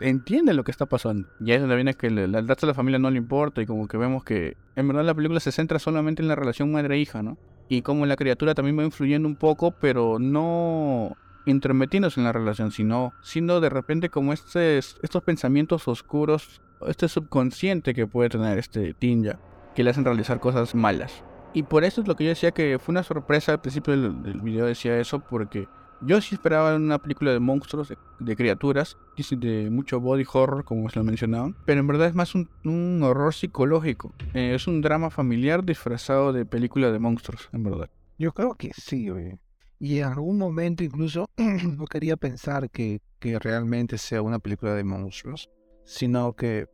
entiende 0.00 0.54
lo 0.54 0.64
que 0.64 0.70
está 0.70 0.86
pasando. 0.86 1.28
Y 1.40 1.50
ahí 1.50 1.56
es 1.56 1.60
donde 1.60 1.76
viene 1.76 1.94
que 1.94 2.10
le- 2.10 2.24
el 2.24 2.48
resto 2.48 2.66
de 2.66 2.70
la 2.70 2.74
familia 2.74 2.98
no 2.98 3.10
le 3.10 3.18
importa 3.18 3.60
y 3.60 3.66
como 3.66 3.88
que 3.88 3.96
vemos 3.98 4.24
que 4.24 4.56
en 4.76 4.88
verdad 4.88 5.04
la 5.04 5.14
película 5.14 5.38
se 5.40 5.52
centra 5.52 5.78
solamente 5.78 6.22
en 6.22 6.28
la 6.28 6.34
relación 6.36 6.72
madre-hija, 6.72 7.22
¿no? 7.22 7.36
Y 7.68 7.82
como 7.82 8.06
la 8.06 8.16
criatura 8.16 8.54
también 8.54 8.78
va 8.78 8.84
influyendo 8.84 9.28
un 9.28 9.36
poco, 9.36 9.72
pero 9.72 10.18
no 10.18 11.16
intrometiéndose 11.48 12.20
en 12.20 12.24
la 12.24 12.32
relación, 12.32 12.70
sino 12.70 13.12
siendo 13.22 13.60
de 13.60 13.70
repente 13.70 14.10
como 14.10 14.32
este, 14.32 14.78
estos 14.78 15.22
pensamientos 15.22 15.88
oscuros, 15.88 16.60
este 16.86 17.08
subconsciente 17.08 17.94
que 17.94 18.06
puede 18.06 18.28
tener 18.28 18.58
este 18.58 18.94
Tinja, 18.94 19.38
que 19.74 19.82
le 19.82 19.90
hacen 19.90 20.04
realizar 20.04 20.40
cosas 20.40 20.74
malas. 20.74 21.24
Y 21.54 21.62
por 21.62 21.84
eso 21.84 22.00
es 22.00 22.08
lo 22.08 22.14
que 22.14 22.24
yo 22.24 22.30
decía 22.30 22.50
que 22.50 22.78
fue 22.78 22.92
una 22.92 23.02
sorpresa 23.02 23.52
al 23.52 23.60
principio 23.60 23.94
del, 23.94 24.40
video, 24.40 24.66
decía 24.66 24.98
eso, 24.98 25.20
porque 25.20 25.66
yo 26.00 26.20
sí 26.20 26.34
esperaba 26.34 26.76
una 26.76 26.98
película 26.98 27.32
de 27.32 27.40
monstruos, 27.40 27.88
de, 27.88 27.96
de 28.20 28.36
criaturas, 28.36 28.96
de 29.30 29.68
mucho 29.70 29.98
body 29.98 30.24
horror, 30.30 30.64
como 30.64 30.88
se 30.90 30.98
lo 30.98 31.04
mencionaban, 31.04 31.56
pero 31.64 31.80
en 31.80 31.86
verdad 31.86 32.08
es 32.08 32.14
más 32.14 32.34
un, 32.34 32.48
un 32.64 33.00
horror 33.02 33.34
psicológico. 33.34 34.14
Eh, 34.34 34.52
es 34.54 34.68
un 34.68 34.80
drama 34.82 35.10
familiar 35.10 35.64
disfrazado 35.64 36.32
de 36.32 36.44
película 36.44 36.92
de 36.92 36.98
monstruos, 36.98 37.48
en 37.52 37.64
verdad. 37.64 37.90
Yo 38.18 38.32
creo 38.32 38.54
que 38.54 38.72
sí, 38.74 39.10
oye. 39.10 39.38
Y 39.80 39.98
en 39.98 40.04
algún 40.04 40.38
momento 40.38 40.82
incluso 40.82 41.30
no 41.36 41.84
quería 41.86 42.16
pensar 42.16 42.70
que, 42.70 43.00
que 43.18 43.38
realmente 43.38 43.98
sea 43.98 44.22
una 44.22 44.38
película 44.38 44.74
de 44.74 44.84
monstruos, 44.84 45.50
sino 45.84 46.34
que 46.34 46.66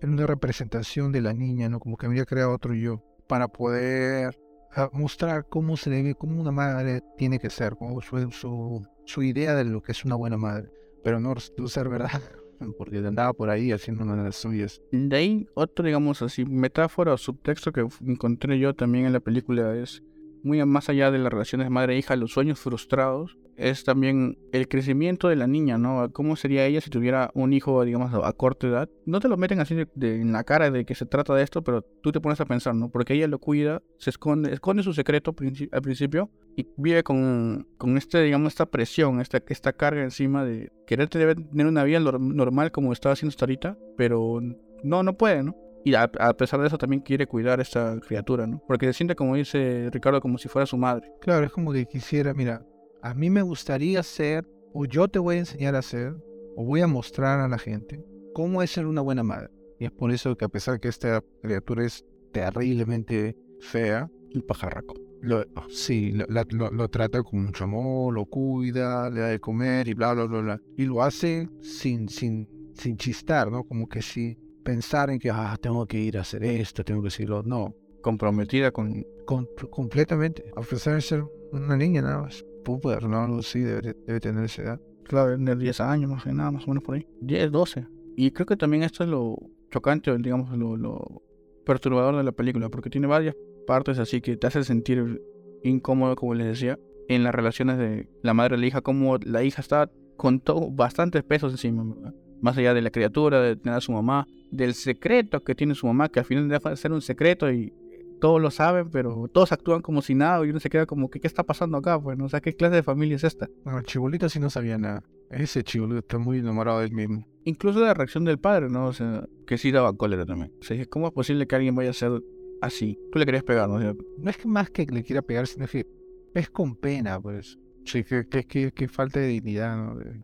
era 0.00 0.12
una 0.12 0.26
representación 0.26 1.12
de 1.12 1.20
la 1.20 1.32
niña, 1.32 1.68
¿no? 1.68 1.78
Como 1.78 1.96
que 1.96 2.06
había 2.06 2.24
creado 2.24 2.52
otro 2.52 2.74
yo 2.74 3.04
para 3.28 3.48
poder 3.48 4.36
ah, 4.74 4.90
mostrar 4.92 5.46
cómo 5.48 5.76
se 5.76 5.90
debe, 5.90 6.14
cómo 6.14 6.40
una 6.40 6.50
madre 6.50 7.02
tiene 7.16 7.38
que 7.38 7.50
ser, 7.50 7.76
como 7.76 8.00
su, 8.00 8.30
su, 8.30 8.86
su 9.04 9.22
idea 9.22 9.54
de 9.54 9.64
lo 9.64 9.82
que 9.82 9.92
es 9.92 10.04
una 10.04 10.16
buena 10.16 10.36
madre. 10.36 10.70
Pero 11.04 11.20
no 11.20 11.34
ser 11.36 11.88
verdad, 11.88 12.20
porque 12.78 12.98
andaba 12.98 13.32
por 13.32 13.50
ahí 13.50 13.72
haciendo 13.72 14.04
una 14.04 14.16
de 14.16 14.24
las 14.24 14.36
suyas. 14.36 14.80
De 14.90 15.16
ahí, 15.16 15.46
otro, 15.54 15.84
digamos 15.84 16.22
así, 16.22 16.44
metáfora 16.44 17.12
o 17.12 17.16
subtexto 17.16 17.72
que 17.72 17.86
encontré 18.04 18.58
yo 18.58 18.74
también 18.74 19.06
en 19.06 19.12
la 19.12 19.20
película 19.20 19.76
es 19.76 20.02
muy 20.42 20.64
más 20.66 20.88
allá 20.88 21.10
de 21.10 21.18
las 21.18 21.32
relaciones 21.32 21.70
madre-hija, 21.70 22.16
los 22.16 22.32
sueños 22.32 22.58
frustrados, 22.60 23.36
es 23.56 23.84
también 23.84 24.38
el 24.52 24.68
crecimiento 24.68 25.28
de 25.28 25.36
la 25.36 25.46
niña, 25.46 25.76
¿no? 25.76 26.10
¿Cómo 26.12 26.34
sería 26.36 26.64
ella 26.64 26.80
si 26.80 26.88
tuviera 26.88 27.30
un 27.34 27.52
hijo, 27.52 27.84
digamos, 27.84 28.10
a 28.14 28.32
corta 28.32 28.66
edad? 28.66 28.88
No 29.04 29.20
te 29.20 29.28
lo 29.28 29.36
meten 29.36 29.60
así 29.60 29.74
de, 29.94 30.20
en 30.20 30.32
la 30.32 30.44
cara 30.44 30.70
de 30.70 30.86
que 30.86 30.94
se 30.94 31.04
trata 31.04 31.34
de 31.34 31.42
esto, 31.42 31.62
pero 31.62 31.82
tú 32.02 32.10
te 32.10 32.20
pones 32.20 32.40
a 32.40 32.46
pensar, 32.46 32.74
¿no? 32.74 32.88
Porque 32.90 33.12
ella 33.12 33.28
lo 33.28 33.38
cuida, 33.38 33.82
se 33.98 34.08
esconde, 34.08 34.54
esconde 34.54 34.82
su 34.82 34.94
secreto 34.94 35.34
al 35.72 35.82
principio 35.82 36.30
y 36.56 36.66
vive 36.78 37.02
con, 37.02 37.66
con 37.76 37.98
este, 37.98 38.22
digamos, 38.22 38.48
esta 38.48 38.64
presión, 38.64 39.20
esta, 39.20 39.42
esta 39.48 39.74
carga 39.74 40.02
encima 40.02 40.42
de 40.42 40.72
querer 40.86 41.08
tener 41.10 41.36
una 41.66 41.84
vida 41.84 42.00
nor- 42.00 42.18
normal 42.18 42.72
como 42.72 42.94
estaba 42.94 43.12
haciendo 43.12 43.30
hasta 43.30 43.44
ahorita, 43.44 43.76
pero 43.98 44.40
no, 44.82 45.02
no 45.02 45.18
puede, 45.18 45.42
¿no? 45.42 45.54
Y 45.84 45.94
a, 45.94 46.10
a 46.18 46.34
pesar 46.34 46.60
de 46.60 46.66
eso 46.66 46.76
también 46.78 47.00
quiere 47.02 47.26
cuidar 47.26 47.58
a 47.58 47.62
esta 47.62 47.98
criatura, 48.00 48.46
¿no? 48.46 48.62
Porque 48.66 48.86
se 48.86 48.92
siente, 48.92 49.14
como 49.16 49.34
dice 49.36 49.88
Ricardo, 49.92 50.20
como 50.20 50.36
si 50.38 50.48
fuera 50.48 50.66
su 50.66 50.76
madre. 50.76 51.10
Claro, 51.20 51.46
es 51.46 51.52
como 51.52 51.72
que 51.72 51.86
quisiera, 51.86 52.34
mira, 52.34 52.66
a 53.02 53.14
mí 53.14 53.30
me 53.30 53.42
gustaría 53.42 54.02
ser, 54.02 54.46
o 54.74 54.84
yo 54.84 55.08
te 55.08 55.18
voy 55.18 55.36
a 55.36 55.40
enseñar 55.40 55.74
a 55.74 55.78
hacer, 55.78 56.14
o 56.56 56.64
voy 56.64 56.80
a 56.82 56.86
mostrar 56.86 57.40
a 57.40 57.48
la 57.48 57.58
gente 57.58 58.04
cómo 58.34 58.62
es 58.62 58.70
ser 58.70 58.86
una 58.86 59.00
buena 59.00 59.22
madre. 59.22 59.48
Y 59.78 59.86
es 59.86 59.90
por 59.90 60.10
eso 60.12 60.36
que 60.36 60.44
a 60.44 60.48
pesar 60.48 60.78
que 60.80 60.88
esta 60.88 61.22
criatura 61.42 61.84
es 61.86 62.04
terriblemente 62.32 63.36
fea, 63.60 64.10
El 64.32 64.42
pajarraco. 64.44 64.94
lo, 65.22 65.44
sí, 65.68 66.12
lo, 66.12 66.26
la- 66.28 66.46
lo- 66.50 66.70
lo 66.70 66.88
trata 66.88 67.22
con 67.22 67.44
mucho 67.46 67.64
amor, 67.64 68.12
lo 68.14 68.26
cuida, 68.26 69.08
le 69.10 69.20
da 69.20 69.26
de 69.28 69.40
comer 69.40 69.88
y 69.88 69.94
bla, 69.94 70.12
bla, 70.14 70.24
bla, 70.24 70.40
bla. 70.40 70.60
Y 70.76 70.84
lo 70.84 71.02
hace 71.02 71.48
sin, 71.62 72.08
sin, 72.08 72.46
sin 72.74 72.96
chistar, 72.96 73.50
¿no? 73.50 73.64
Como 73.64 73.88
que 73.88 74.02
sin 74.02 74.38
pensar 74.62 75.10
en 75.10 75.18
que, 75.18 75.30
ah, 75.30 75.56
tengo 75.60 75.86
que 75.86 75.98
ir 75.98 76.18
a 76.18 76.22
hacer 76.22 76.44
esto, 76.44 76.84
tengo 76.84 77.00
que 77.02 77.06
decirlo. 77.06 77.42
No, 77.44 77.74
Comprometida 78.02 78.70
con. 78.70 79.04
con- 79.26 79.46
completamente. 79.70 80.44
A 80.56 80.62
pesar 80.62 80.94
de 80.94 81.02
ser 81.02 81.24
una 81.52 81.76
niña 81.76 82.00
nada 82.02 82.22
más. 82.22 82.44
Puber, 82.64 83.02
¿no? 83.04 83.22
Algo 83.22 83.38
así, 83.40 83.60
debe, 83.60 83.94
debe 84.06 84.20
tener 84.20 84.44
esa 84.44 84.62
edad. 84.62 84.80
Claro, 85.04 85.36
de 85.36 85.56
10 85.56 85.80
años, 85.80 86.08
no 86.10 86.20
sé, 86.20 86.32
nada 86.32 86.50
más 86.50 86.64
o 86.64 86.68
menos 86.68 86.82
por 86.82 86.94
ahí. 86.94 87.06
10, 87.20 87.50
12. 87.50 87.86
Y 88.16 88.30
creo 88.30 88.46
que 88.46 88.56
también 88.56 88.82
esto 88.84 89.02
es 89.04 89.10
lo 89.10 89.36
chocante, 89.70 90.10
o 90.10 90.16
digamos, 90.18 90.56
lo, 90.56 90.76
lo 90.76 91.22
perturbador 91.64 92.16
de 92.16 92.24
la 92.24 92.32
película, 92.32 92.68
porque 92.68 92.90
tiene 92.90 93.06
varias 93.06 93.34
partes 93.66 93.98
así 93.98 94.20
que 94.20 94.36
te 94.36 94.46
hacen 94.46 94.64
sentir 94.64 95.20
incómodo, 95.62 96.16
como 96.16 96.34
les 96.34 96.46
decía, 96.46 96.78
en 97.08 97.22
las 97.24 97.34
relaciones 97.34 97.76
de 97.78 98.08
la 98.22 98.34
madre 98.34 98.56
y 98.56 98.60
la 98.60 98.66
hija, 98.66 98.80
como 98.80 99.16
la 99.18 99.42
hija 99.42 99.60
está 99.60 99.90
con 100.16 100.40
todo, 100.40 100.70
bastantes 100.70 101.22
pesos 101.22 101.52
encima, 101.52 101.82
¿verdad? 101.84 102.14
Más 102.40 102.56
allá 102.56 102.72
de 102.74 102.82
la 102.82 102.90
criatura, 102.90 103.40
de 103.40 103.56
tener 103.56 103.76
a 103.78 103.80
su 103.80 103.92
mamá, 103.92 104.26
del 104.50 104.74
secreto 104.74 105.42
que 105.42 105.54
tiene 105.54 105.74
su 105.74 105.86
mamá, 105.86 106.08
que 106.08 106.18
al 106.20 106.24
final 106.24 106.48
deja 106.48 106.70
de 106.70 106.76
ser 106.76 106.92
un 106.92 107.00
secreto 107.02 107.50
y 107.50 107.72
todos 108.20 108.40
lo 108.40 108.50
saben, 108.50 108.90
pero 108.90 109.28
todos 109.32 109.50
actúan 109.52 109.80
como 109.80 110.02
si 110.02 110.14
nada 110.14 110.44
y 110.44 110.50
uno 110.50 110.60
se 110.60 110.68
queda 110.68 110.84
como 110.86 111.08
que, 111.08 111.20
¿qué 111.20 111.26
está 111.26 111.42
pasando 111.42 111.78
acá? 111.78 111.98
Pues, 112.00 112.18
¿no? 112.18 112.26
O 112.26 112.28
sea, 112.28 112.40
¿qué 112.40 112.54
clase 112.54 112.76
de 112.76 112.82
familia 112.82 113.16
es 113.16 113.24
esta? 113.24 113.48
Bueno, 113.64 113.78
el 113.78 113.84
chibolito 113.86 114.28
sí 114.28 114.38
no 114.40 114.50
sabía 114.50 114.76
nada. 114.76 115.02
Ese 115.30 115.62
chibolito 115.64 116.00
está 116.00 116.18
muy 116.18 116.38
enamorado 116.38 116.80
de 116.80 116.86
él 116.86 116.92
mismo. 116.92 117.24
incluso 117.44 117.80
la 117.80 117.94
reacción 117.94 118.24
del 118.24 118.38
padre, 118.38 118.68
¿no? 118.68 118.86
O 118.86 118.92
sea, 118.92 119.24
que 119.46 119.56
sí 119.56 119.70
daba 119.70 119.92
cólera 119.94 120.26
también. 120.26 120.52
O 120.60 120.64
sea, 120.64 120.84
¿cómo 120.86 121.06
es 121.06 121.12
posible 121.14 121.46
que 121.46 121.54
alguien 121.56 121.74
vaya 121.74 121.90
a 121.90 121.94
ser 121.94 122.12
así? 122.60 122.98
Tú 123.10 123.18
le 123.18 123.24
querías 123.24 123.44
pegar, 123.44 123.68
¿no? 123.68 123.76
O 123.76 123.80
sea, 123.80 123.94
No 124.18 124.28
es 124.30 124.36
que 124.36 124.48
más 124.48 124.68
que 124.70 124.84
le 124.84 125.02
quiera 125.02 125.22
pegar, 125.22 125.46
sino 125.46 125.66
que 125.66 125.86
es 126.34 126.50
con 126.50 126.76
pena, 126.76 127.18
pues. 127.20 127.58
Sí, 127.86 128.04
que, 128.04 128.26
que, 128.28 128.44
que, 128.44 128.72
que 128.72 128.88
falta 128.88 129.18
de 129.20 129.28
dignidad, 129.28 129.76
¿no? 129.76 129.94
De- 129.96 130.20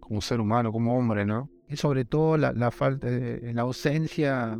como 0.00 0.20
ser 0.20 0.40
humano, 0.40 0.70
como 0.72 0.98
hombre, 0.98 1.24
¿no? 1.24 1.50
Y 1.68 1.76
sobre 1.76 2.04
todo 2.04 2.36
la, 2.36 2.52
la 2.52 2.70
falta 2.70 3.08
de, 3.08 3.52
la 3.52 3.62
ausencia 3.62 4.58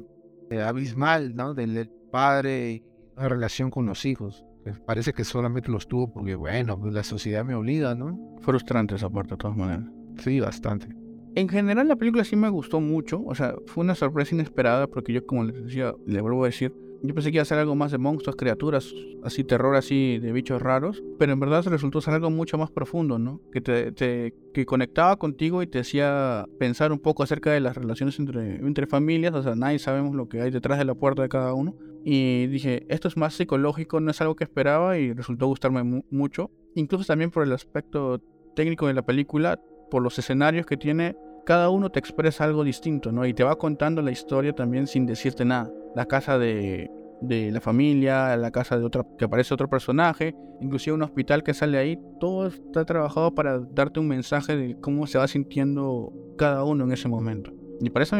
eh, 0.50 0.60
abismal, 0.60 1.34
¿no? 1.34 1.54
Del, 1.54 1.90
padre 2.10 2.70
y 2.70 2.84
la 3.16 3.28
relación 3.28 3.70
con 3.70 3.84
los 3.84 4.06
hijos. 4.06 4.44
Parece 4.86 5.12
que 5.12 5.24
solamente 5.24 5.70
los 5.70 5.88
tuvo 5.88 6.10
porque, 6.10 6.34
bueno, 6.34 6.78
pues 6.78 6.94
la 6.94 7.02
sociedad 7.02 7.44
me 7.44 7.54
obliga, 7.54 7.94
¿no? 7.94 8.36
frustrante 8.40 8.94
esa 8.94 9.10
parte, 9.10 9.32
de 9.32 9.36
todas 9.36 9.56
maneras. 9.56 9.84
Sí, 10.18 10.40
bastante. 10.40 10.88
En 11.34 11.48
general, 11.48 11.86
la 11.88 11.96
película 11.96 12.24
sí 12.24 12.36
me 12.36 12.48
gustó 12.48 12.80
mucho. 12.80 13.22
O 13.24 13.34
sea, 13.34 13.54
fue 13.66 13.84
una 13.84 13.94
sorpresa 13.94 14.34
inesperada 14.34 14.86
porque 14.86 15.12
yo, 15.12 15.24
como 15.26 15.44
les 15.44 15.64
decía, 15.64 15.94
le 16.06 16.20
vuelvo 16.20 16.44
a 16.44 16.46
decir, 16.46 16.74
yo 17.02 17.14
pensé 17.14 17.30
que 17.30 17.36
iba 17.36 17.42
a 17.42 17.46
ser 17.46 17.58
algo 17.58 17.74
más 17.74 17.92
de 17.92 17.98
monstruos, 17.98 18.36
criaturas, 18.36 18.92
así, 19.22 19.44
terror 19.44 19.76
así, 19.76 20.18
de 20.18 20.32
bichos 20.32 20.60
raros. 20.60 21.02
Pero 21.18 21.32
en 21.32 21.40
verdad 21.40 21.64
resultó 21.66 22.00
ser 22.00 22.14
algo 22.14 22.30
mucho 22.30 22.58
más 22.58 22.70
profundo, 22.70 23.18
¿no? 23.18 23.40
Que 23.52 23.60
te, 23.60 23.92
te- 23.92 24.34
que 24.52 24.66
conectaba 24.66 25.16
contigo 25.16 25.62
y 25.62 25.66
te 25.66 25.78
hacía 25.80 26.44
pensar 26.58 26.90
un 26.92 26.98
poco 26.98 27.22
acerca 27.22 27.52
de 27.52 27.60
las 27.60 27.76
relaciones 27.76 28.18
entre, 28.18 28.56
entre 28.56 28.86
familias. 28.86 29.34
O 29.34 29.42
sea, 29.42 29.54
nadie 29.54 29.78
sabemos 29.78 30.14
lo 30.14 30.28
que 30.28 30.40
hay 30.40 30.50
detrás 30.50 30.78
de 30.78 30.84
la 30.84 30.94
puerta 30.94 31.22
de 31.22 31.28
cada 31.28 31.54
uno. 31.54 31.76
Y 32.04 32.46
dije, 32.46 32.84
esto 32.88 33.08
es 33.08 33.16
más 33.16 33.34
psicológico, 33.34 34.00
no 34.00 34.10
es 34.10 34.20
algo 34.20 34.34
que 34.36 34.44
esperaba 34.44 34.98
y 34.98 35.12
resultó 35.12 35.46
gustarme 35.46 35.82
mu- 35.82 36.02
mucho. 36.10 36.50
Incluso 36.74 37.04
también 37.04 37.30
por 37.30 37.42
el 37.42 37.52
aspecto 37.52 38.20
técnico 38.56 38.86
de 38.86 38.94
la 38.94 39.02
película, 39.02 39.60
por 39.90 40.02
los 40.02 40.18
escenarios 40.18 40.66
que 40.66 40.76
tiene, 40.76 41.16
cada 41.48 41.70
uno 41.70 41.88
te 41.88 41.98
expresa 41.98 42.44
algo 42.44 42.62
distinto, 42.62 43.10
¿no? 43.10 43.24
Y 43.24 43.32
te 43.32 43.42
va 43.42 43.56
contando 43.56 44.02
la 44.02 44.10
historia 44.10 44.52
también 44.52 44.86
sin 44.86 45.06
decirte 45.06 45.46
nada. 45.46 45.72
La 45.96 46.04
casa 46.04 46.38
de, 46.38 46.90
de 47.22 47.50
la 47.50 47.62
familia, 47.62 48.36
la 48.36 48.50
casa 48.50 48.78
de 48.78 48.84
otra, 48.84 49.06
que 49.16 49.24
aparece 49.24 49.54
otro 49.54 49.66
personaje, 49.66 50.34
inclusive 50.60 50.92
un 50.92 51.00
hospital 51.00 51.42
que 51.42 51.54
sale 51.54 51.78
ahí, 51.78 51.98
todo 52.20 52.48
está 52.48 52.84
trabajado 52.84 53.34
para 53.34 53.60
darte 53.60 53.98
un 53.98 54.08
mensaje 54.08 54.58
de 54.58 54.78
cómo 54.78 55.06
se 55.06 55.16
va 55.16 55.26
sintiendo 55.26 56.12
cada 56.36 56.64
uno 56.64 56.84
en 56.84 56.92
ese 56.92 57.08
momento. 57.08 57.50
Y 57.80 57.88
para 57.88 58.02
eso 58.02 58.16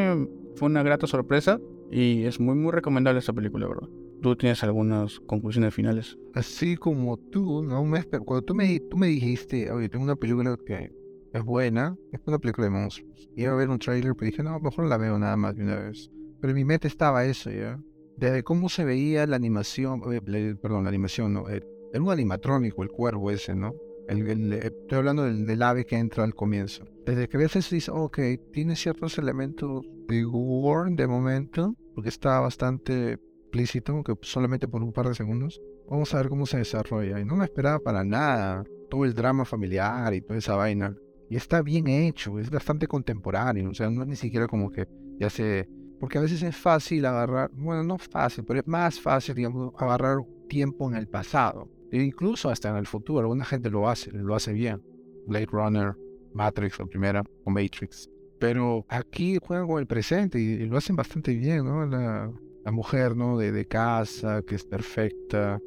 fue 0.56 0.70
una 0.70 0.82
grata 0.82 1.06
sorpresa 1.06 1.60
y 1.90 2.24
es 2.24 2.40
muy 2.40 2.54
muy 2.54 2.72
recomendable 2.72 3.18
esta 3.18 3.34
película, 3.34 3.68
¿verdad? 3.68 3.90
¿Tú 4.22 4.36
tienes 4.36 4.64
algunas 4.64 5.20
conclusiones 5.20 5.74
finales? 5.74 6.18
Así 6.32 6.76
como 6.78 7.18
tú, 7.18 7.62
no 7.62 7.84
me 7.84 8.02
cuando 8.04 8.40
tú 8.40 8.54
me, 8.54 8.80
tú 8.80 8.96
me 8.96 9.08
dijiste, 9.08 9.70
oye, 9.70 9.90
tengo 9.90 10.04
una 10.04 10.16
película 10.16 10.56
que 10.64 10.96
es 11.32 11.42
buena, 11.44 11.96
es 12.12 12.20
una 12.26 12.38
película 12.38 12.66
de 12.66 12.70
monstruos. 12.70 13.28
Iba 13.36 13.52
a 13.52 13.56
ver 13.56 13.68
un 13.68 13.78
tráiler, 13.78 14.14
pero 14.14 14.30
dije, 14.30 14.42
no, 14.42 14.58
mejor 14.60 14.86
la 14.86 14.96
veo 14.96 15.18
nada 15.18 15.36
más 15.36 15.54
de 15.56 15.62
una 15.62 15.76
vez. 15.76 16.10
Pero 16.40 16.50
en 16.50 16.56
mi 16.56 16.64
mente 16.64 16.88
estaba 16.88 17.24
eso, 17.24 17.50
¿ya? 17.50 17.78
Desde 18.16 18.42
cómo 18.42 18.68
se 18.68 18.84
veía 18.84 19.26
la 19.26 19.36
animación, 19.36 20.02
eh, 20.12 20.54
perdón, 20.60 20.84
la 20.84 20.88
animación, 20.88 21.32
¿no? 21.34 21.48
Era 21.48 21.64
un 22.02 22.10
animatrónico, 22.10 22.82
el 22.82 22.88
cuervo 22.90 23.30
ese, 23.30 23.54
¿no? 23.54 23.74
El, 24.08 24.26
el- 24.28 24.52
eh, 24.52 24.72
estoy 24.82 24.98
hablando 24.98 25.24
del, 25.24 25.46
del 25.46 25.62
ave 25.62 25.84
que 25.84 25.96
entra 25.96 26.24
al 26.24 26.34
comienzo. 26.34 26.84
Desde 27.06 27.28
que 27.28 27.36
ves 27.38 27.56
eso 27.56 27.74
dices, 27.74 27.92
ok, 27.94 28.18
tiene 28.52 28.74
ciertos 28.76 29.18
elementos 29.18 29.84
de 30.08 30.22
gore 30.24 30.94
de 30.94 31.06
momento, 31.06 31.74
porque 31.94 32.08
está 32.08 32.40
bastante 32.40 33.12
explícito, 33.12 33.92
aunque 33.92 34.14
solamente 34.22 34.68
por 34.68 34.82
un 34.82 34.92
par 34.92 35.08
de 35.08 35.14
segundos. 35.14 35.60
Vamos 35.88 36.12
a 36.14 36.18
ver 36.18 36.28
cómo 36.28 36.46
se 36.46 36.58
desarrolla. 36.58 37.20
Y 37.20 37.24
no 37.24 37.36
me 37.36 37.44
esperaba 37.44 37.78
para 37.78 38.04
nada 38.04 38.64
todo 38.90 39.04
el 39.04 39.14
drama 39.14 39.44
familiar 39.44 40.12
y 40.14 40.20
toda 40.20 40.38
esa 40.38 40.56
vaina. 40.56 40.94
Y 41.30 41.36
está 41.36 41.62
bien 41.62 41.88
hecho, 41.88 42.38
es 42.38 42.50
bastante 42.50 42.86
contemporáneo. 42.86 43.70
O 43.70 43.74
sea, 43.74 43.90
no 43.90 44.02
es 44.02 44.08
ni 44.08 44.16
siquiera 44.16 44.46
como 44.46 44.70
que 44.70 44.86
ya 45.18 45.30
se... 45.30 45.68
Porque 46.00 46.18
a 46.18 46.20
veces 46.20 46.42
es 46.42 46.56
fácil 46.56 47.04
agarrar, 47.06 47.50
bueno, 47.52 47.82
no 47.82 47.98
fácil, 47.98 48.44
pero 48.44 48.60
es 48.60 48.68
más 48.68 49.00
fácil, 49.00 49.34
digamos, 49.34 49.74
agarrar 49.76 50.18
tiempo 50.48 50.88
en 50.88 50.96
el 50.96 51.08
pasado. 51.08 51.68
E 51.90 52.02
incluso 52.02 52.50
hasta 52.50 52.70
en 52.70 52.76
el 52.76 52.86
futuro. 52.86 53.20
Alguna 53.20 53.44
gente 53.44 53.68
lo 53.68 53.88
hace, 53.88 54.12
lo 54.12 54.34
hace 54.34 54.52
bien. 54.52 54.82
Blade 55.26 55.46
Runner, 55.50 55.96
Matrix, 56.34 56.78
la 56.78 56.86
primera, 56.86 57.24
o 57.44 57.50
Matrix. 57.50 58.08
Pero 58.38 58.86
aquí 58.88 59.38
juegan 59.42 59.66
con 59.66 59.80
el 59.80 59.86
presente 59.86 60.38
y, 60.38 60.66
lo 60.66 60.76
hacen 60.76 60.96
bastante 60.96 61.34
bien, 61.34 61.64
¿no? 61.64 61.84
La, 61.86 62.32
mujer, 62.70 63.16
¿no? 63.16 63.38
De 63.38 63.66
casa, 63.66 64.42
que 64.42 64.54
es 64.54 64.64
perfecta 64.64 65.58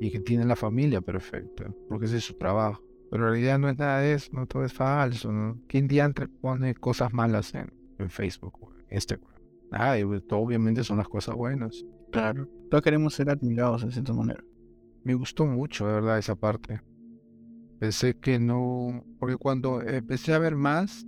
y 0.00 0.10
que 0.10 0.20
tiene 0.20 0.46
la 0.46 0.56
familia 0.56 1.02
perfecta, 1.02 1.70
porque 1.86 2.06
ese 2.06 2.16
es 2.16 2.24
su 2.24 2.34
trabajo. 2.34 2.82
Pero 3.10 3.24
en 3.26 3.32
realidad 3.32 3.58
no 3.58 3.68
es 3.68 3.78
nada 3.78 4.00
de 4.00 4.14
eso, 4.14 4.30
¿no? 4.32 4.46
Todo 4.46 4.64
es 4.64 4.72
falso, 4.72 5.30
¿no? 5.32 5.60
¿Quién 5.68 5.86
diantre 5.86 6.28
pone 6.28 6.74
cosas 6.74 7.12
malas 7.12 7.54
en, 7.54 7.72
en 7.98 8.10
Facebook 8.10 8.58
o 8.60 8.72
en 8.72 8.96
Instagram? 8.96 9.30
Nadie, 9.70 10.06
pues, 10.06 10.26
todo 10.26 10.40
obviamente 10.40 10.82
son 10.84 10.98
las 10.98 11.08
cosas 11.08 11.34
buenas. 11.34 11.84
Claro. 12.10 12.48
Todos 12.70 12.82
queremos 12.82 13.14
ser 13.14 13.30
admirados 13.30 13.84
de 13.84 13.92
cierta 13.92 14.12
manera. 14.12 14.42
Me 15.04 15.14
gustó 15.14 15.46
mucho, 15.46 15.86
de 15.86 15.94
verdad, 15.94 16.18
esa 16.18 16.34
parte. 16.34 16.80
Pensé 17.78 18.14
que 18.14 18.38
no, 18.38 19.04
porque 19.18 19.36
cuando 19.36 19.82
empecé 19.82 20.32
a 20.32 20.38
ver 20.38 20.56
más 20.56 21.04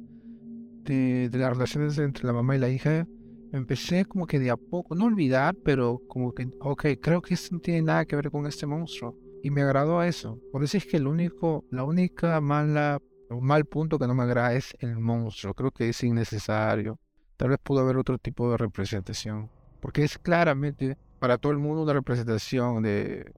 de, 0.84 1.28
de 1.30 1.38
las 1.38 1.50
relaciones 1.50 1.98
entre 1.98 2.26
la 2.26 2.32
mamá 2.32 2.56
y 2.56 2.58
la 2.58 2.68
hija, 2.68 3.06
empecé 3.52 4.04
como 4.04 4.26
que 4.26 4.38
de 4.38 4.50
a 4.50 4.56
poco, 4.56 4.94
no 4.94 5.06
olvidar, 5.06 5.56
pero 5.64 6.00
como 6.08 6.32
que, 6.32 6.48
ok, 6.60 6.86
creo 7.00 7.22
que 7.22 7.34
esto 7.34 7.54
no 7.54 7.60
tiene 7.60 7.82
nada 7.82 8.04
que 8.04 8.16
ver 8.16 8.30
con 8.30 8.46
este 8.46 8.66
monstruo. 8.66 9.16
Y 9.42 9.50
me 9.50 9.62
agradó 9.62 10.02
eso. 10.02 10.40
Por 10.52 10.64
eso 10.64 10.76
es 10.76 10.87
que 10.87 10.97
el 10.97 11.07
único, 11.07 11.64
la 11.71 11.85
única 11.85 12.40
mala, 12.40 12.99
un 13.30 13.45
mal 13.47 13.64
punto 13.66 13.99
que 13.99 14.07
no 14.07 14.14
me 14.14 14.25
agrada 14.25 14.54
es 14.54 14.76
el 14.80 14.99
monstruo. 14.99 15.54
Creo 15.54 15.71
que 15.71 15.88
es 15.88 16.02
innecesario. 16.02 16.99
Tal 17.37 17.50
vez 17.50 17.59
pudo 17.62 17.80
haber 17.80 17.97
otro 17.97 18.18
tipo 18.18 18.50
de 18.50 18.57
representación. 18.57 19.50
Porque 19.80 20.02
es 20.04 20.18
claramente 20.18 20.97
para 21.21 21.38
todo 21.38 21.52
el 21.52 21.59
mundo 21.59 21.83
una 21.83 21.92
representación 21.92 22.83
de, 22.83 23.33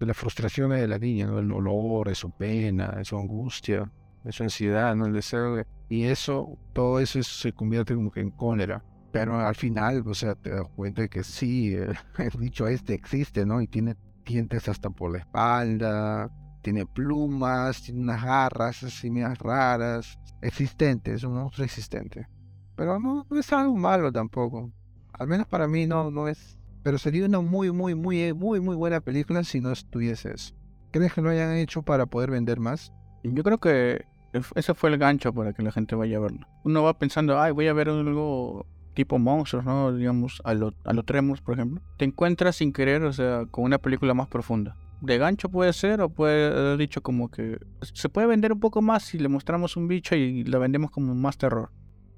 de 0.00 0.06
las 0.06 0.16
frustraciones 0.16 0.80
de 0.80 0.88
la 0.88 0.98
niña, 0.98 1.26
¿no? 1.26 1.38
El 1.38 1.48
dolor, 1.48 2.14
su 2.16 2.30
pena, 2.32 3.02
su 3.04 3.16
angustia, 3.16 3.90
su 4.28 4.42
ansiedad, 4.42 4.94
¿no? 4.96 5.06
El 5.06 5.12
deseo 5.12 5.56
de... 5.56 5.66
Y 5.88 6.04
eso, 6.04 6.58
todo 6.72 6.98
eso 7.00 7.18
es- 7.18 7.26
se 7.28 7.52
convierte 7.52 7.94
como 7.94 8.10
que 8.10 8.20
en 8.20 8.30
cólera. 8.30 8.84
Pero 9.12 9.38
al 9.38 9.54
final, 9.54 10.02
o 10.06 10.14
sea, 10.14 10.34
te 10.34 10.50
das 10.50 10.66
cuenta 10.74 11.02
de 11.02 11.08
que 11.08 11.22
sí, 11.22 11.74
el, 11.74 11.96
bicho 12.38 12.66
este 12.66 12.94
existe, 12.94 13.46
¿no? 13.46 13.60
Y 13.62 13.68
tiene 13.68 13.94
dientes 14.24 14.68
hasta 14.68 14.90
por 14.90 15.12
la 15.12 15.18
espalda, 15.18 16.30
tiene 16.62 16.86
plumas, 16.86 17.82
tiene 17.82 18.00
unas 18.00 18.22
garras 18.22 18.82
así 18.82 19.10
medias 19.10 19.38
raras. 19.38 20.18
Existente, 20.40 21.14
es 21.14 21.24
un 21.24 21.34
monstruo 21.34 21.64
existente. 21.64 22.26
Pero 22.76 22.98
no, 22.98 23.26
es 23.38 23.52
algo 23.52 23.76
malo 23.76 24.10
tampoco. 24.12 24.70
Al 25.12 25.28
menos 25.28 25.46
para 25.46 25.68
mí 25.68 25.86
no, 25.86 26.10
no 26.10 26.28
es. 26.28 26.58
Pero 26.82 26.98
sería 26.98 27.24
una 27.26 27.40
muy, 27.40 27.70
muy, 27.70 27.94
muy, 27.94 28.32
muy, 28.34 28.60
muy 28.60 28.76
buena 28.76 29.00
película 29.00 29.44
si 29.44 29.60
no 29.60 29.70
estuviese 29.72 30.32
eso. 30.34 30.54
¿Crees 30.90 31.12
que 31.14 31.22
lo 31.22 31.30
hayan 31.30 31.54
hecho 31.56 31.82
para 31.82 32.06
poder 32.06 32.30
vender 32.30 32.60
más? 32.60 32.92
Yo 33.22 33.42
creo 33.42 33.58
que 33.58 34.04
ef- 34.32 34.52
ese 34.54 34.74
fue 34.74 34.90
el 34.90 34.98
gancho 34.98 35.32
para 35.32 35.52
que 35.52 35.62
la 35.62 35.72
gente 35.72 35.94
vaya 35.94 36.18
a 36.18 36.20
verlo. 36.20 36.46
Uno 36.62 36.82
va 36.82 36.98
pensando, 36.98 37.40
ay, 37.40 37.52
voy 37.52 37.68
a 37.68 37.72
ver 37.72 37.88
algo 37.88 38.66
tipo 38.94 39.18
monstruos, 39.18 39.64
¿no? 39.64 39.92
Digamos, 39.92 40.40
a 40.44 40.54
lo, 40.54 40.72
a 40.84 40.92
lo 40.92 41.02
Tremors, 41.02 41.40
por 41.40 41.54
ejemplo. 41.54 41.82
Te 41.98 42.04
encuentras 42.04 42.56
sin 42.56 42.72
querer, 42.72 43.02
o 43.02 43.12
sea, 43.12 43.46
con 43.50 43.64
una 43.64 43.78
película 43.78 44.14
más 44.14 44.28
profunda. 44.28 44.76
De 45.00 45.18
gancho 45.18 45.50
puede 45.50 45.72
ser, 45.72 46.00
o 46.00 46.08
puede 46.08 46.46
haber 46.46 46.78
dicho 46.78 47.02
como 47.02 47.30
que 47.30 47.58
se 47.82 48.08
puede 48.08 48.26
vender 48.26 48.52
un 48.52 48.60
poco 48.60 48.80
más 48.80 49.02
si 49.02 49.18
le 49.18 49.28
mostramos 49.28 49.76
un 49.76 49.86
bicho 49.88 50.14
y 50.14 50.44
la 50.44 50.58
vendemos 50.58 50.90
como 50.90 51.14
más 51.14 51.36
terror. 51.36 51.70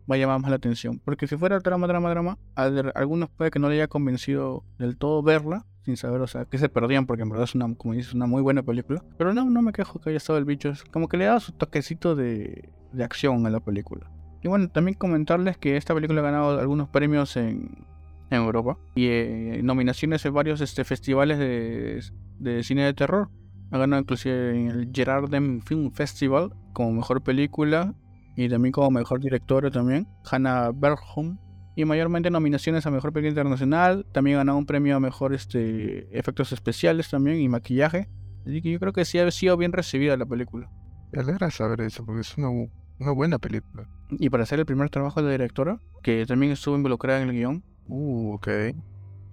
va 0.08 0.14
a 0.14 0.18
llamar 0.18 0.40
más 0.40 0.50
la 0.50 0.56
atención. 0.56 1.00
Porque 1.04 1.26
si 1.26 1.36
fuera 1.36 1.58
drama, 1.58 1.88
drama, 1.88 2.10
drama, 2.10 2.38
a 2.54 2.64
algunos 2.94 3.30
puede 3.30 3.50
que 3.50 3.58
no 3.58 3.68
le 3.68 3.74
haya 3.76 3.88
convencido 3.88 4.62
del 4.78 4.96
todo 4.96 5.22
verla, 5.22 5.66
sin 5.84 5.96
saber, 5.96 6.20
o 6.20 6.26
sea, 6.26 6.44
que 6.44 6.58
se 6.58 6.68
perdían, 6.68 7.06
porque 7.06 7.22
en 7.22 7.30
verdad 7.30 7.44
es 7.44 7.54
una, 7.54 7.74
como 7.74 7.94
dices, 7.94 8.14
una 8.14 8.26
muy 8.26 8.42
buena 8.42 8.62
película. 8.62 9.02
Pero 9.18 9.34
no, 9.34 9.48
no 9.50 9.62
me 9.62 9.72
quejo 9.72 10.00
que 10.00 10.10
haya 10.10 10.16
estado 10.18 10.38
el 10.38 10.44
bicho, 10.44 10.68
es 10.68 10.84
como 10.84 11.08
que 11.08 11.16
le 11.16 11.24
da 11.24 11.40
su 11.40 11.52
toquecito 11.52 12.14
de, 12.14 12.68
de 12.92 13.04
acción 13.04 13.46
a 13.46 13.50
la 13.50 13.60
película. 13.60 14.10
Y 14.46 14.48
bueno, 14.48 14.68
también 14.68 14.96
comentarles 14.96 15.58
que 15.58 15.76
esta 15.76 15.92
película 15.92 16.20
ha 16.20 16.24
ganado 16.24 16.60
algunos 16.60 16.88
premios 16.88 17.36
en, 17.36 17.84
en 18.30 18.38
Europa 18.40 18.78
y 18.94 19.08
eh, 19.08 19.60
nominaciones 19.64 20.24
en 20.24 20.34
varios 20.34 20.60
este, 20.60 20.84
festivales 20.84 21.40
de, 21.40 22.00
de, 22.38 22.62
cine 22.62 22.84
de 22.84 22.94
terror. 22.94 23.28
Ha 23.72 23.78
ganado 23.78 24.02
inclusive 24.02 24.56
en 24.56 24.68
el 24.68 24.90
Gerardem 24.94 25.62
Film 25.62 25.90
Festival 25.90 26.54
como 26.74 26.92
mejor 26.92 27.24
película 27.24 27.92
y 28.36 28.48
también 28.48 28.70
como 28.70 28.92
mejor 28.92 29.18
directora 29.18 29.68
también, 29.68 30.06
Hannah 30.30 30.70
Bergholm. 30.72 31.40
Y 31.74 31.84
mayormente 31.84 32.30
nominaciones 32.30 32.86
a 32.86 32.92
mejor 32.92 33.12
película 33.12 33.30
internacional. 33.30 34.06
También 34.12 34.36
ha 34.36 34.40
ganado 34.42 34.58
un 34.58 34.66
premio 34.66 34.94
a 34.94 35.00
mejor 35.00 35.34
este, 35.34 36.06
efectos 36.16 36.52
especiales 36.52 37.10
también 37.10 37.40
y 37.40 37.48
maquillaje. 37.48 38.08
Así 38.46 38.62
que 38.62 38.70
yo 38.70 38.78
creo 38.78 38.92
que 38.92 39.04
sí 39.04 39.18
ha 39.18 39.28
sido 39.32 39.56
bien 39.56 39.72
recibida 39.72 40.16
la 40.16 40.24
película. 40.24 40.70
Me 41.10 41.22
alegra 41.22 41.50
saber 41.50 41.80
eso 41.80 42.06
porque 42.06 42.20
es 42.20 42.38
una, 42.38 42.48
una 42.48 43.10
buena 43.10 43.40
película. 43.40 43.88
Y 44.10 44.30
para 44.30 44.44
hacer 44.44 44.58
el 44.58 44.66
primer 44.66 44.90
trabajo 44.90 45.20
de 45.20 45.26
la 45.26 45.32
directora, 45.32 45.80
que 46.02 46.24
también 46.26 46.52
estuvo 46.52 46.76
involucrada 46.76 47.22
en 47.22 47.28
el 47.28 47.34
guion. 47.34 47.62
Uh, 47.88 48.34
ok. 48.34 48.48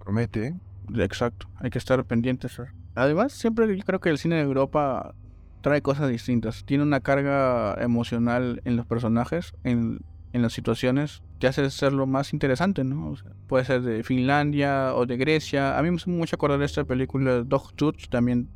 Promete. 0.00 0.54
Exacto, 0.96 1.48
hay 1.56 1.70
que 1.70 1.78
estar 1.78 2.04
pendientes. 2.04 2.60
Además, 2.94 3.32
siempre 3.32 3.74
yo 3.76 3.84
creo 3.84 4.00
que 4.00 4.10
el 4.10 4.18
cine 4.18 4.36
de 4.36 4.42
Europa 4.42 5.14
trae 5.62 5.80
cosas 5.80 6.10
distintas. 6.10 6.64
Tiene 6.64 6.82
una 6.82 7.00
carga 7.00 7.74
emocional 7.82 8.60
en 8.64 8.76
los 8.76 8.86
personajes, 8.86 9.54
en, 9.64 10.00
en 10.32 10.42
las 10.42 10.52
situaciones, 10.52 11.22
que 11.40 11.46
hace 11.46 11.68
serlo 11.70 12.06
más 12.06 12.32
interesante, 12.32 12.84
¿no? 12.84 13.14
puede 13.48 13.64
ser 13.64 13.82
de 13.82 14.02
Finlandia 14.02 14.94
o 14.94 15.06
de 15.06 15.16
Grecia. 15.16 15.78
A 15.78 15.82
mí 15.82 15.90
me 15.90 15.96
hace 15.96 16.10
mucho 16.10 16.36
acordar 16.36 16.58
de 16.58 16.66
esta 16.66 16.84
película 16.84 17.42
Dog 17.42 17.72
Tooth, 17.74 18.08
también, 18.10 18.48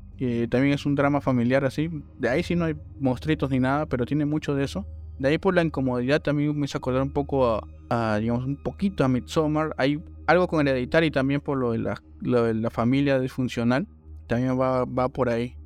también 0.51 0.75
es 0.75 0.85
un 0.85 0.95
drama 0.95 1.21
familiar 1.21 1.65
así. 1.65 1.89
De 2.19 2.29
ahí 2.29 2.43
sí 2.43 2.55
no 2.55 2.67
hay 2.67 2.77
monstruitos 3.01 3.51
ni 3.51 3.59
nada, 3.59 3.87
pero 3.87 4.05
tiene 4.05 4.27
mucho 4.27 4.55
de 4.55 4.65
eso. 4.65 4.87
De 5.19 5.29
ahí 5.29 5.39
por 5.39 5.55
la 5.55 5.63
incomodidad 5.63 6.23
también 6.23 6.57
me 6.59 6.67
hizo 6.67 6.79
acordar 6.79 7.03
un 7.03 7.11
poco 7.11 7.61
a, 7.91 8.19
digamos, 8.19 8.45
un 8.45 8.57
poquito 8.57 9.05
a 9.05 9.09
Midsommar. 9.09 9.75
Hay 9.77 10.01
algo 10.27 10.47
con 10.47 10.67
Hereditary 10.67 11.09
y 11.09 11.11
también 11.11 11.41
por 11.41 11.59
lo 11.59 11.73
de 11.73 11.79
la, 11.79 12.01
lo 12.21 12.45
de 12.45 12.55
la 12.55 12.71
familia 12.71 13.19
disfuncional. 13.19 13.89
También 14.29 14.59
va, 14.59 14.85
va 14.85 15.09
por 15.09 15.29
ahí. 15.29 15.57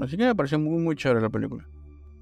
Así 0.00 0.16
que 0.16 0.24
me 0.24 0.34
pareció 0.34 0.58
muy, 0.58 0.80
muy 0.80 0.94
chévere 0.94 1.20
la 1.20 1.28
película. 1.28 1.66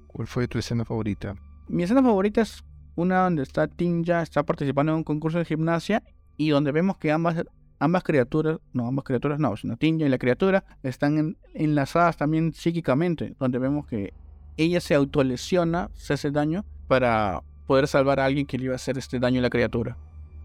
¿Cuál 0.07 0.27
fue 0.27 0.47
tu 0.47 0.57
escena 0.57 0.83
favorita? 0.83 1.35
Mi 1.67 1.83
escena 1.83 2.01
favorita 2.01 2.41
es 2.41 2.63
una 2.95 3.23
donde 3.23 3.43
está 3.43 3.67
Tinja, 3.67 4.23
está 4.23 4.43
participando 4.43 4.91
en 4.91 4.97
un 4.97 5.03
concurso 5.03 5.37
de 5.37 5.45
gimnasia 5.45 6.03
y 6.37 6.49
donde 6.49 6.71
vemos 6.71 6.97
que 6.97 7.11
ambas, 7.11 7.43
ambas 7.77 8.03
criaturas, 8.03 8.57
no, 8.73 8.87
ambas 8.87 9.05
criaturas 9.05 9.39
no, 9.39 9.55
sino 9.55 9.77
Tinja 9.77 10.05
y 10.05 10.09
la 10.09 10.17
criatura 10.17 10.65
están 10.81 11.37
enlazadas 11.53 12.17
también 12.17 12.51
psíquicamente, 12.53 13.35
donde 13.39 13.59
vemos 13.59 13.85
que 13.85 14.13
ella 14.57 14.81
se 14.81 14.95
autolesiona, 14.95 15.89
se 15.93 16.13
hace 16.13 16.31
daño 16.31 16.65
para 16.89 17.43
poder 17.67 17.87
salvar 17.87 18.19
a 18.19 18.25
alguien 18.25 18.47
que 18.47 18.57
le 18.57 18.65
iba 18.65 18.73
a 18.73 18.75
hacer 18.75 18.97
este 18.97 19.19
daño 19.19 19.39
a 19.39 19.43
la 19.43 19.49
criatura. 19.51 19.95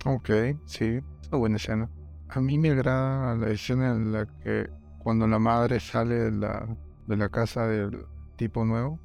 Ok, 0.05 0.29
sí, 0.67 0.85
es 0.85 1.29
una 1.31 1.39
buena 1.39 1.57
escena. 1.57 1.91
A 2.29 2.41
mí 2.41 2.59
me 2.59 2.71
agrada 2.71 3.35
la 3.35 3.49
escena 3.49 3.93
en 3.93 4.13
la 4.13 4.27
que 4.27 4.69
cuando 4.99 5.27
la 5.27 5.39
madre 5.39 5.81
sale 5.81 6.15
de 6.15 6.31
la, 6.33 6.69
de 7.07 7.17
la 7.17 7.31
casa 7.31 7.67
del 7.67 8.05
tipo 8.37 8.67
nuevo 8.67 9.01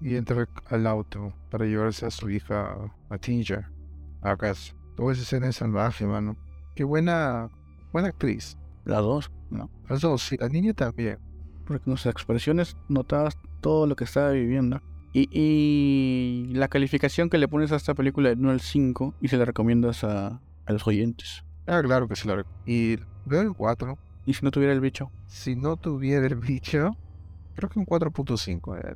y 0.00 0.16
entra 0.16 0.48
al 0.70 0.86
auto 0.86 1.34
para 1.50 1.66
llevarse 1.66 2.06
a 2.06 2.10
su 2.10 2.30
hija 2.30 2.74
a 3.10 3.18
Tinger 3.18 3.66
a 4.22 4.34
casa. 4.36 4.74
Toda 4.96 5.12
esa 5.12 5.22
escena 5.22 5.48
es 5.48 5.56
salvaje, 5.56 6.06
mano. 6.06 6.38
Qué 6.74 6.84
buena, 6.84 7.50
buena 7.92 8.08
actriz. 8.08 8.56
Las 8.86 9.02
dos, 9.02 9.30
¿no? 9.50 9.68
Las 9.90 10.00
dos, 10.00 10.22
sí, 10.22 10.38
la 10.38 10.48
niña 10.48 10.72
también. 10.72 11.18
Porque 11.66 11.84
con 11.84 11.98
sus 11.98 12.06
expresiones 12.06 12.78
notabas 12.88 13.36
todo 13.60 13.86
lo 13.86 13.94
que 13.94 14.04
estaba 14.04 14.30
viviendo. 14.30 14.80
Y, 15.18 16.50
y, 16.50 16.54
la 16.54 16.68
calificación 16.68 17.28
que 17.28 17.38
le 17.38 17.48
pones 17.48 17.72
a 17.72 17.76
esta 17.76 17.94
película 17.94 18.30
es 18.30 18.38
no 18.38 18.52
el 18.52 18.60
5 18.60 19.14
y 19.20 19.28
se 19.28 19.36
la 19.36 19.44
recomiendas 19.44 20.04
a, 20.04 20.40
a 20.66 20.72
los 20.72 20.86
oyentes. 20.86 21.44
Ah, 21.66 21.82
claro 21.82 22.06
que 22.06 22.14
sí 22.14 22.28
la 22.28 22.44
Y 22.66 22.98
veo 23.26 23.40
el 23.40 23.52
4. 23.52 23.98
¿Y 24.26 24.34
si 24.34 24.44
no 24.44 24.50
tuviera 24.50 24.72
el 24.72 24.80
bicho? 24.80 25.10
Si 25.26 25.56
no 25.56 25.76
tuviera 25.76 26.26
el 26.26 26.36
bicho, 26.36 26.96
Creo 27.58 27.70
que 27.70 27.80
un 27.80 27.86
4.5 27.86 28.94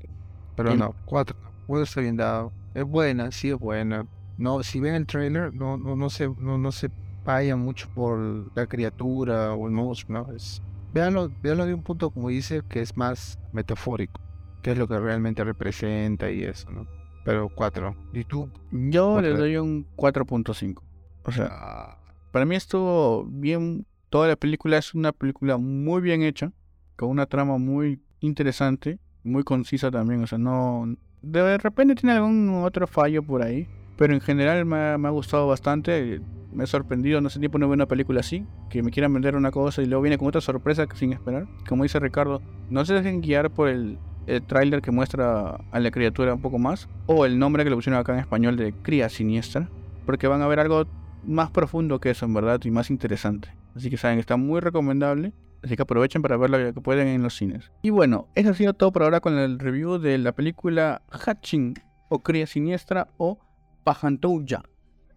Pero 0.55 0.77
no, 0.77 0.95
4. 1.07 1.37
Puede 1.67 1.83
estar 1.83 2.05
bien 2.05 2.17
dado. 2.17 2.53
Es 2.75 2.85
buena, 2.85 3.33
sí 3.33 3.51
es 3.51 3.59
buena. 3.59 4.07
No, 4.39 4.63
si 4.63 4.79
ven 4.79 4.95
el 4.95 5.05
trailer, 5.05 5.53
no, 5.53 5.77
no, 5.77 5.97
no 5.97 6.09
se, 6.09 6.29
no, 6.29 6.59
no 6.59 6.71
se 6.71 6.89
vayan 7.25 7.59
mucho 7.59 7.89
por 7.93 8.21
la 8.57 8.67
criatura 8.69 9.53
o 9.55 9.67
el 9.67 9.73
monstruo, 9.73 10.27
¿no? 10.27 10.33
Es, 10.33 10.63
véanlo, 10.95 11.29
véanlo 11.43 11.67
de 11.67 11.75
un 11.75 11.83
punto, 11.83 12.11
como 12.11 12.29
dice, 12.29 12.63
que 12.69 12.83
es 12.83 12.97
más 12.97 13.37
metafórico. 13.53 14.21
Que 14.63 14.73
es 14.73 14.79
lo 14.79 14.87
que 14.89 14.99
realmente 14.99 15.43
representa 15.45 16.31
y 16.31 16.43
eso, 16.43 16.71
¿no? 16.71 16.87
Pero 17.25 17.49
4. 17.55 17.97
¿Y 18.13 18.25
tú? 18.25 18.49
Yo 18.71 19.21
le 19.21 19.31
doy 19.31 19.57
un 19.57 19.87
4.5. 19.97 20.83
O 21.25 21.33
sea, 21.33 21.49
ah. 21.51 21.99
para 22.31 22.45
mí 22.45 22.57
estuvo 22.57 23.25
bien. 23.25 23.87
Toda 24.11 24.29
la 24.29 24.37
película 24.37 24.79
es 24.79 24.95
una 24.95 25.13
película 25.13 25.57
muy 25.57 26.03
bien 26.03 26.23
hecha, 26.23 26.53
con 26.97 27.09
una 27.09 27.27
trama 27.27 27.59
muy 27.59 28.01
interesante, 28.21 28.99
muy 29.25 29.43
concisa 29.43 29.91
también, 29.91 30.23
o 30.23 30.27
sea, 30.27 30.39
no... 30.39 30.97
De 31.23 31.57
repente 31.57 31.95
tiene 31.95 32.17
algún 32.17 32.63
otro 32.65 32.87
fallo 32.87 33.23
por 33.23 33.43
ahí, 33.43 33.69
pero 33.97 34.13
en 34.13 34.21
general 34.21 34.67
me 34.67 34.77
ha, 34.77 35.11
gustado 35.11 35.47
bastante, 35.47 36.21
me 36.53 36.65
ha 36.65 36.67
sorprendido, 36.67 37.21
no 37.21 37.31
sé 37.31 37.39
tiempo 37.39 37.59
no 37.59 37.69
veo 37.69 37.75
una 37.75 37.87
película 37.87 38.21
así, 38.21 38.45
que 38.69 38.83
me 38.83 38.91
quieran 38.91 39.15
vender 39.15 39.37
una 39.37 39.51
cosa 39.51 39.83
y 39.83 39.87
luego 39.87 40.03
viene 40.03 40.19
con 40.19 40.29
otra 40.29 40.41
sorpresa 40.41 40.87
sin 40.95 41.13
esperar. 41.13 41.47
Como 41.69 41.85
dice 41.85 42.01
Ricardo, 42.01 42.43
no 42.69 42.85
se 42.85 42.95
dejen 42.95 43.21
guiar 43.21 43.51
por 43.51 43.69
el, 43.69 43.99
el 44.27 44.43
tráiler 44.43 44.83
que 44.83 44.91
muestra 44.91 45.61
a 45.71 45.81
la 45.81 45.91
criatura 45.91 46.35
un 46.35 46.43
poco 46.43 46.59
más, 46.59 46.89
o 47.07 47.27
el 47.27 47.39
nombre 47.39 47.65
que 47.65 47.71
le 47.71 47.77
pusieron 47.77 48.01
acá 48.01 48.13
en 48.13 48.21
español 48.21 48.57
de 48.57 48.73
Cría 48.73 49.09
Siniestra, 49.09 49.69
porque 50.07 50.27
van 50.27 50.43
a 50.43 50.49
ver 50.49 50.61
algo 50.61 50.85
más 51.25 51.51
profundo 51.51 52.01
que 52.01 52.11
eso 52.11 52.27
en 52.27 52.35
verdad 52.35 52.61
y 52.65 52.71
más 52.71 52.91
interesante. 52.91 53.55
Así 53.75 53.91
que 53.91 53.97
saben, 53.97 54.19
está 54.19 54.37
muy 54.37 54.61
recomendable. 54.61 55.33
Así 55.63 55.77
que 55.77 55.83
aprovechen 55.83 56.23
para 56.23 56.37
ver 56.37 56.51
lo 56.51 56.75
que 56.75 56.81
pueden 56.81 57.07
en 57.07 57.23
los 57.23 57.37
cines. 57.37 57.71
Y 57.83 57.91
bueno, 57.91 58.27
eso 58.35 58.51
ha 58.51 58.55
sido 58.55 58.75
todo 58.75 58.91
por 58.91 59.05
ahora 59.05 59.21
con 59.21 59.39
el 59.39 59.61
review 59.61 59.99
de 59.99 60.19
la 60.19 60.33
película 60.33 61.03
Hatching 61.11 61.75
o 62.09 62.19
Cría 62.19 62.49
Siniestra 62.49 63.09
o 63.17 63.39
Pahantouja 63.85 64.63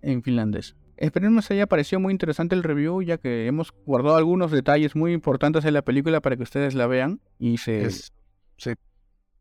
en 0.03 0.21
finlandés. 0.21 0.75
Esperemos 0.97 1.49
haya 1.49 1.65
parecido 1.65 1.99
muy 1.99 2.13
interesante 2.13 2.53
el 2.53 2.61
review, 2.61 3.01
ya 3.01 3.17
que 3.17 3.47
hemos 3.47 3.73
guardado 3.85 4.17
algunos 4.17 4.51
detalles 4.51 4.95
muy 4.95 5.13
importantes 5.13 5.65
en 5.65 5.73
la 5.73 5.81
película 5.81 6.21
para 6.21 6.37
que 6.37 6.43
ustedes 6.43 6.75
la 6.75 6.85
vean 6.85 7.21
y 7.39 7.57
se... 7.57 7.89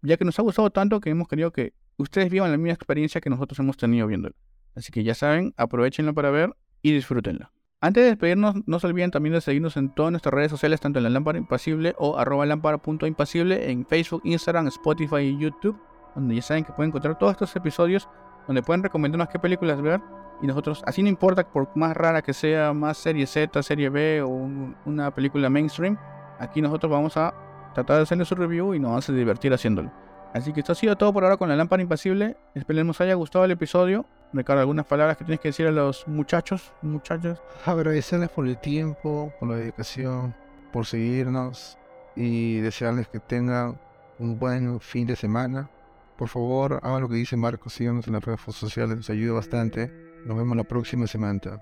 Ya 0.04 0.18
que 0.18 0.24
nos 0.26 0.38
ha 0.38 0.42
gustado 0.42 0.68
tanto 0.68 1.00
que 1.00 1.08
hemos 1.08 1.28
querido 1.28 1.50
que 1.50 1.72
ustedes 1.96 2.28
vivan 2.28 2.50
la 2.50 2.58
misma 2.58 2.74
experiencia 2.74 3.22
que 3.22 3.30
nosotros 3.30 3.58
hemos 3.58 3.78
tenido 3.78 4.06
viéndola. 4.06 4.34
Así 4.74 4.92
que 4.92 5.02
ya 5.02 5.14
saben, 5.14 5.54
aprovechenla 5.56 6.12
para 6.12 6.30
ver 6.30 6.54
y 6.82 6.92
disfrútenla. 6.92 7.50
Antes 7.80 8.02
de 8.02 8.10
despedirnos, 8.10 8.54
no 8.66 8.78
se 8.78 8.86
olviden 8.86 9.10
también 9.10 9.32
de 9.32 9.40
seguirnos 9.40 9.78
en 9.78 9.94
todas 9.94 10.10
nuestras 10.12 10.34
redes 10.34 10.50
sociales, 10.50 10.80
tanto 10.80 10.98
en 10.98 11.04
la 11.04 11.10
lámpara 11.10 11.38
impasible 11.38 11.94
o 11.98 12.18
arroba 12.18 12.44
lámpara.impasible, 12.44 13.70
en 13.70 13.86
Facebook, 13.86 14.20
Instagram, 14.24 14.66
Spotify 14.66 15.20
y 15.20 15.38
YouTube, 15.38 15.78
donde 16.14 16.34
ya 16.34 16.42
saben 16.42 16.64
que 16.64 16.72
pueden 16.72 16.90
encontrar 16.90 17.18
todos 17.18 17.32
estos 17.32 17.56
episodios, 17.56 18.06
donde 18.46 18.62
pueden 18.62 18.82
recomendarnos 18.82 19.28
qué 19.28 19.38
películas 19.38 19.80
ver. 19.80 20.02
Y 20.42 20.46
nosotros, 20.46 20.82
así 20.86 21.02
no 21.02 21.08
importa 21.08 21.50
por 21.50 21.74
más 21.76 21.96
rara 21.96 22.20
que 22.20 22.34
sea, 22.34 22.74
más 22.74 22.98
serie 22.98 23.26
Z, 23.26 23.62
serie 23.62 23.88
B 23.88 24.20
o 24.20 24.28
una 24.28 25.14
película 25.14 25.48
mainstream, 25.48 25.96
aquí 26.38 26.60
nosotros 26.60 26.92
vamos 26.92 27.16
a 27.16 27.32
tratar 27.74 27.96
de 27.96 28.02
hacerle 28.04 28.24
su 28.24 28.34
review 28.34 28.74
y 28.74 28.80
nos 28.80 29.08
a 29.08 29.12
divertir 29.12 29.52
haciéndolo. 29.52 29.92
Así 30.32 30.52
que 30.52 30.60
esto 30.60 30.72
ha 30.72 30.74
sido 30.74 30.96
todo 30.96 31.12
por 31.12 31.22
ahora 31.22 31.36
con 31.36 31.48
la 31.48 31.54
lámpara 31.54 31.82
impasible. 31.82 32.36
Esperemos 32.54 33.00
haya 33.00 33.14
gustado 33.14 33.44
el 33.44 33.52
episodio. 33.52 34.04
Ricardo, 34.32 34.62
algunas 34.62 34.84
palabras 34.84 35.16
que 35.16 35.24
tienes 35.24 35.38
que 35.38 35.48
decir 35.48 35.66
a 35.66 35.70
los 35.70 36.08
muchachos, 36.08 36.72
muchachos. 36.82 37.40
Agradecerles 37.64 38.30
por 38.30 38.48
el 38.48 38.58
tiempo, 38.58 39.32
por 39.38 39.50
la 39.50 39.56
dedicación, 39.56 40.34
por 40.72 40.86
seguirnos 40.86 41.78
y 42.16 42.58
desearles 42.58 43.06
que 43.06 43.20
tengan 43.20 43.78
un 44.18 44.36
buen 44.36 44.80
fin 44.80 45.06
de 45.06 45.14
semana. 45.14 45.70
Por 46.16 46.28
favor, 46.28 46.80
hagan 46.82 47.02
lo 47.02 47.08
que 47.08 47.14
dice 47.14 47.36
Marco, 47.36 47.70
síganos 47.70 48.06
en 48.08 48.14
las 48.14 48.24
redes 48.24 48.40
sociales, 48.40 48.96
nos 48.96 49.10
ayuda 49.10 49.34
bastante. 49.34 49.92
Nos 50.26 50.36
vemos 50.36 50.56
la 50.56 50.64
próxima 50.64 51.06
semana 51.06 51.60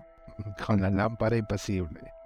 con 0.66 0.80
la 0.80 0.88
lámpara 0.88 1.36
impasible. 1.36 2.00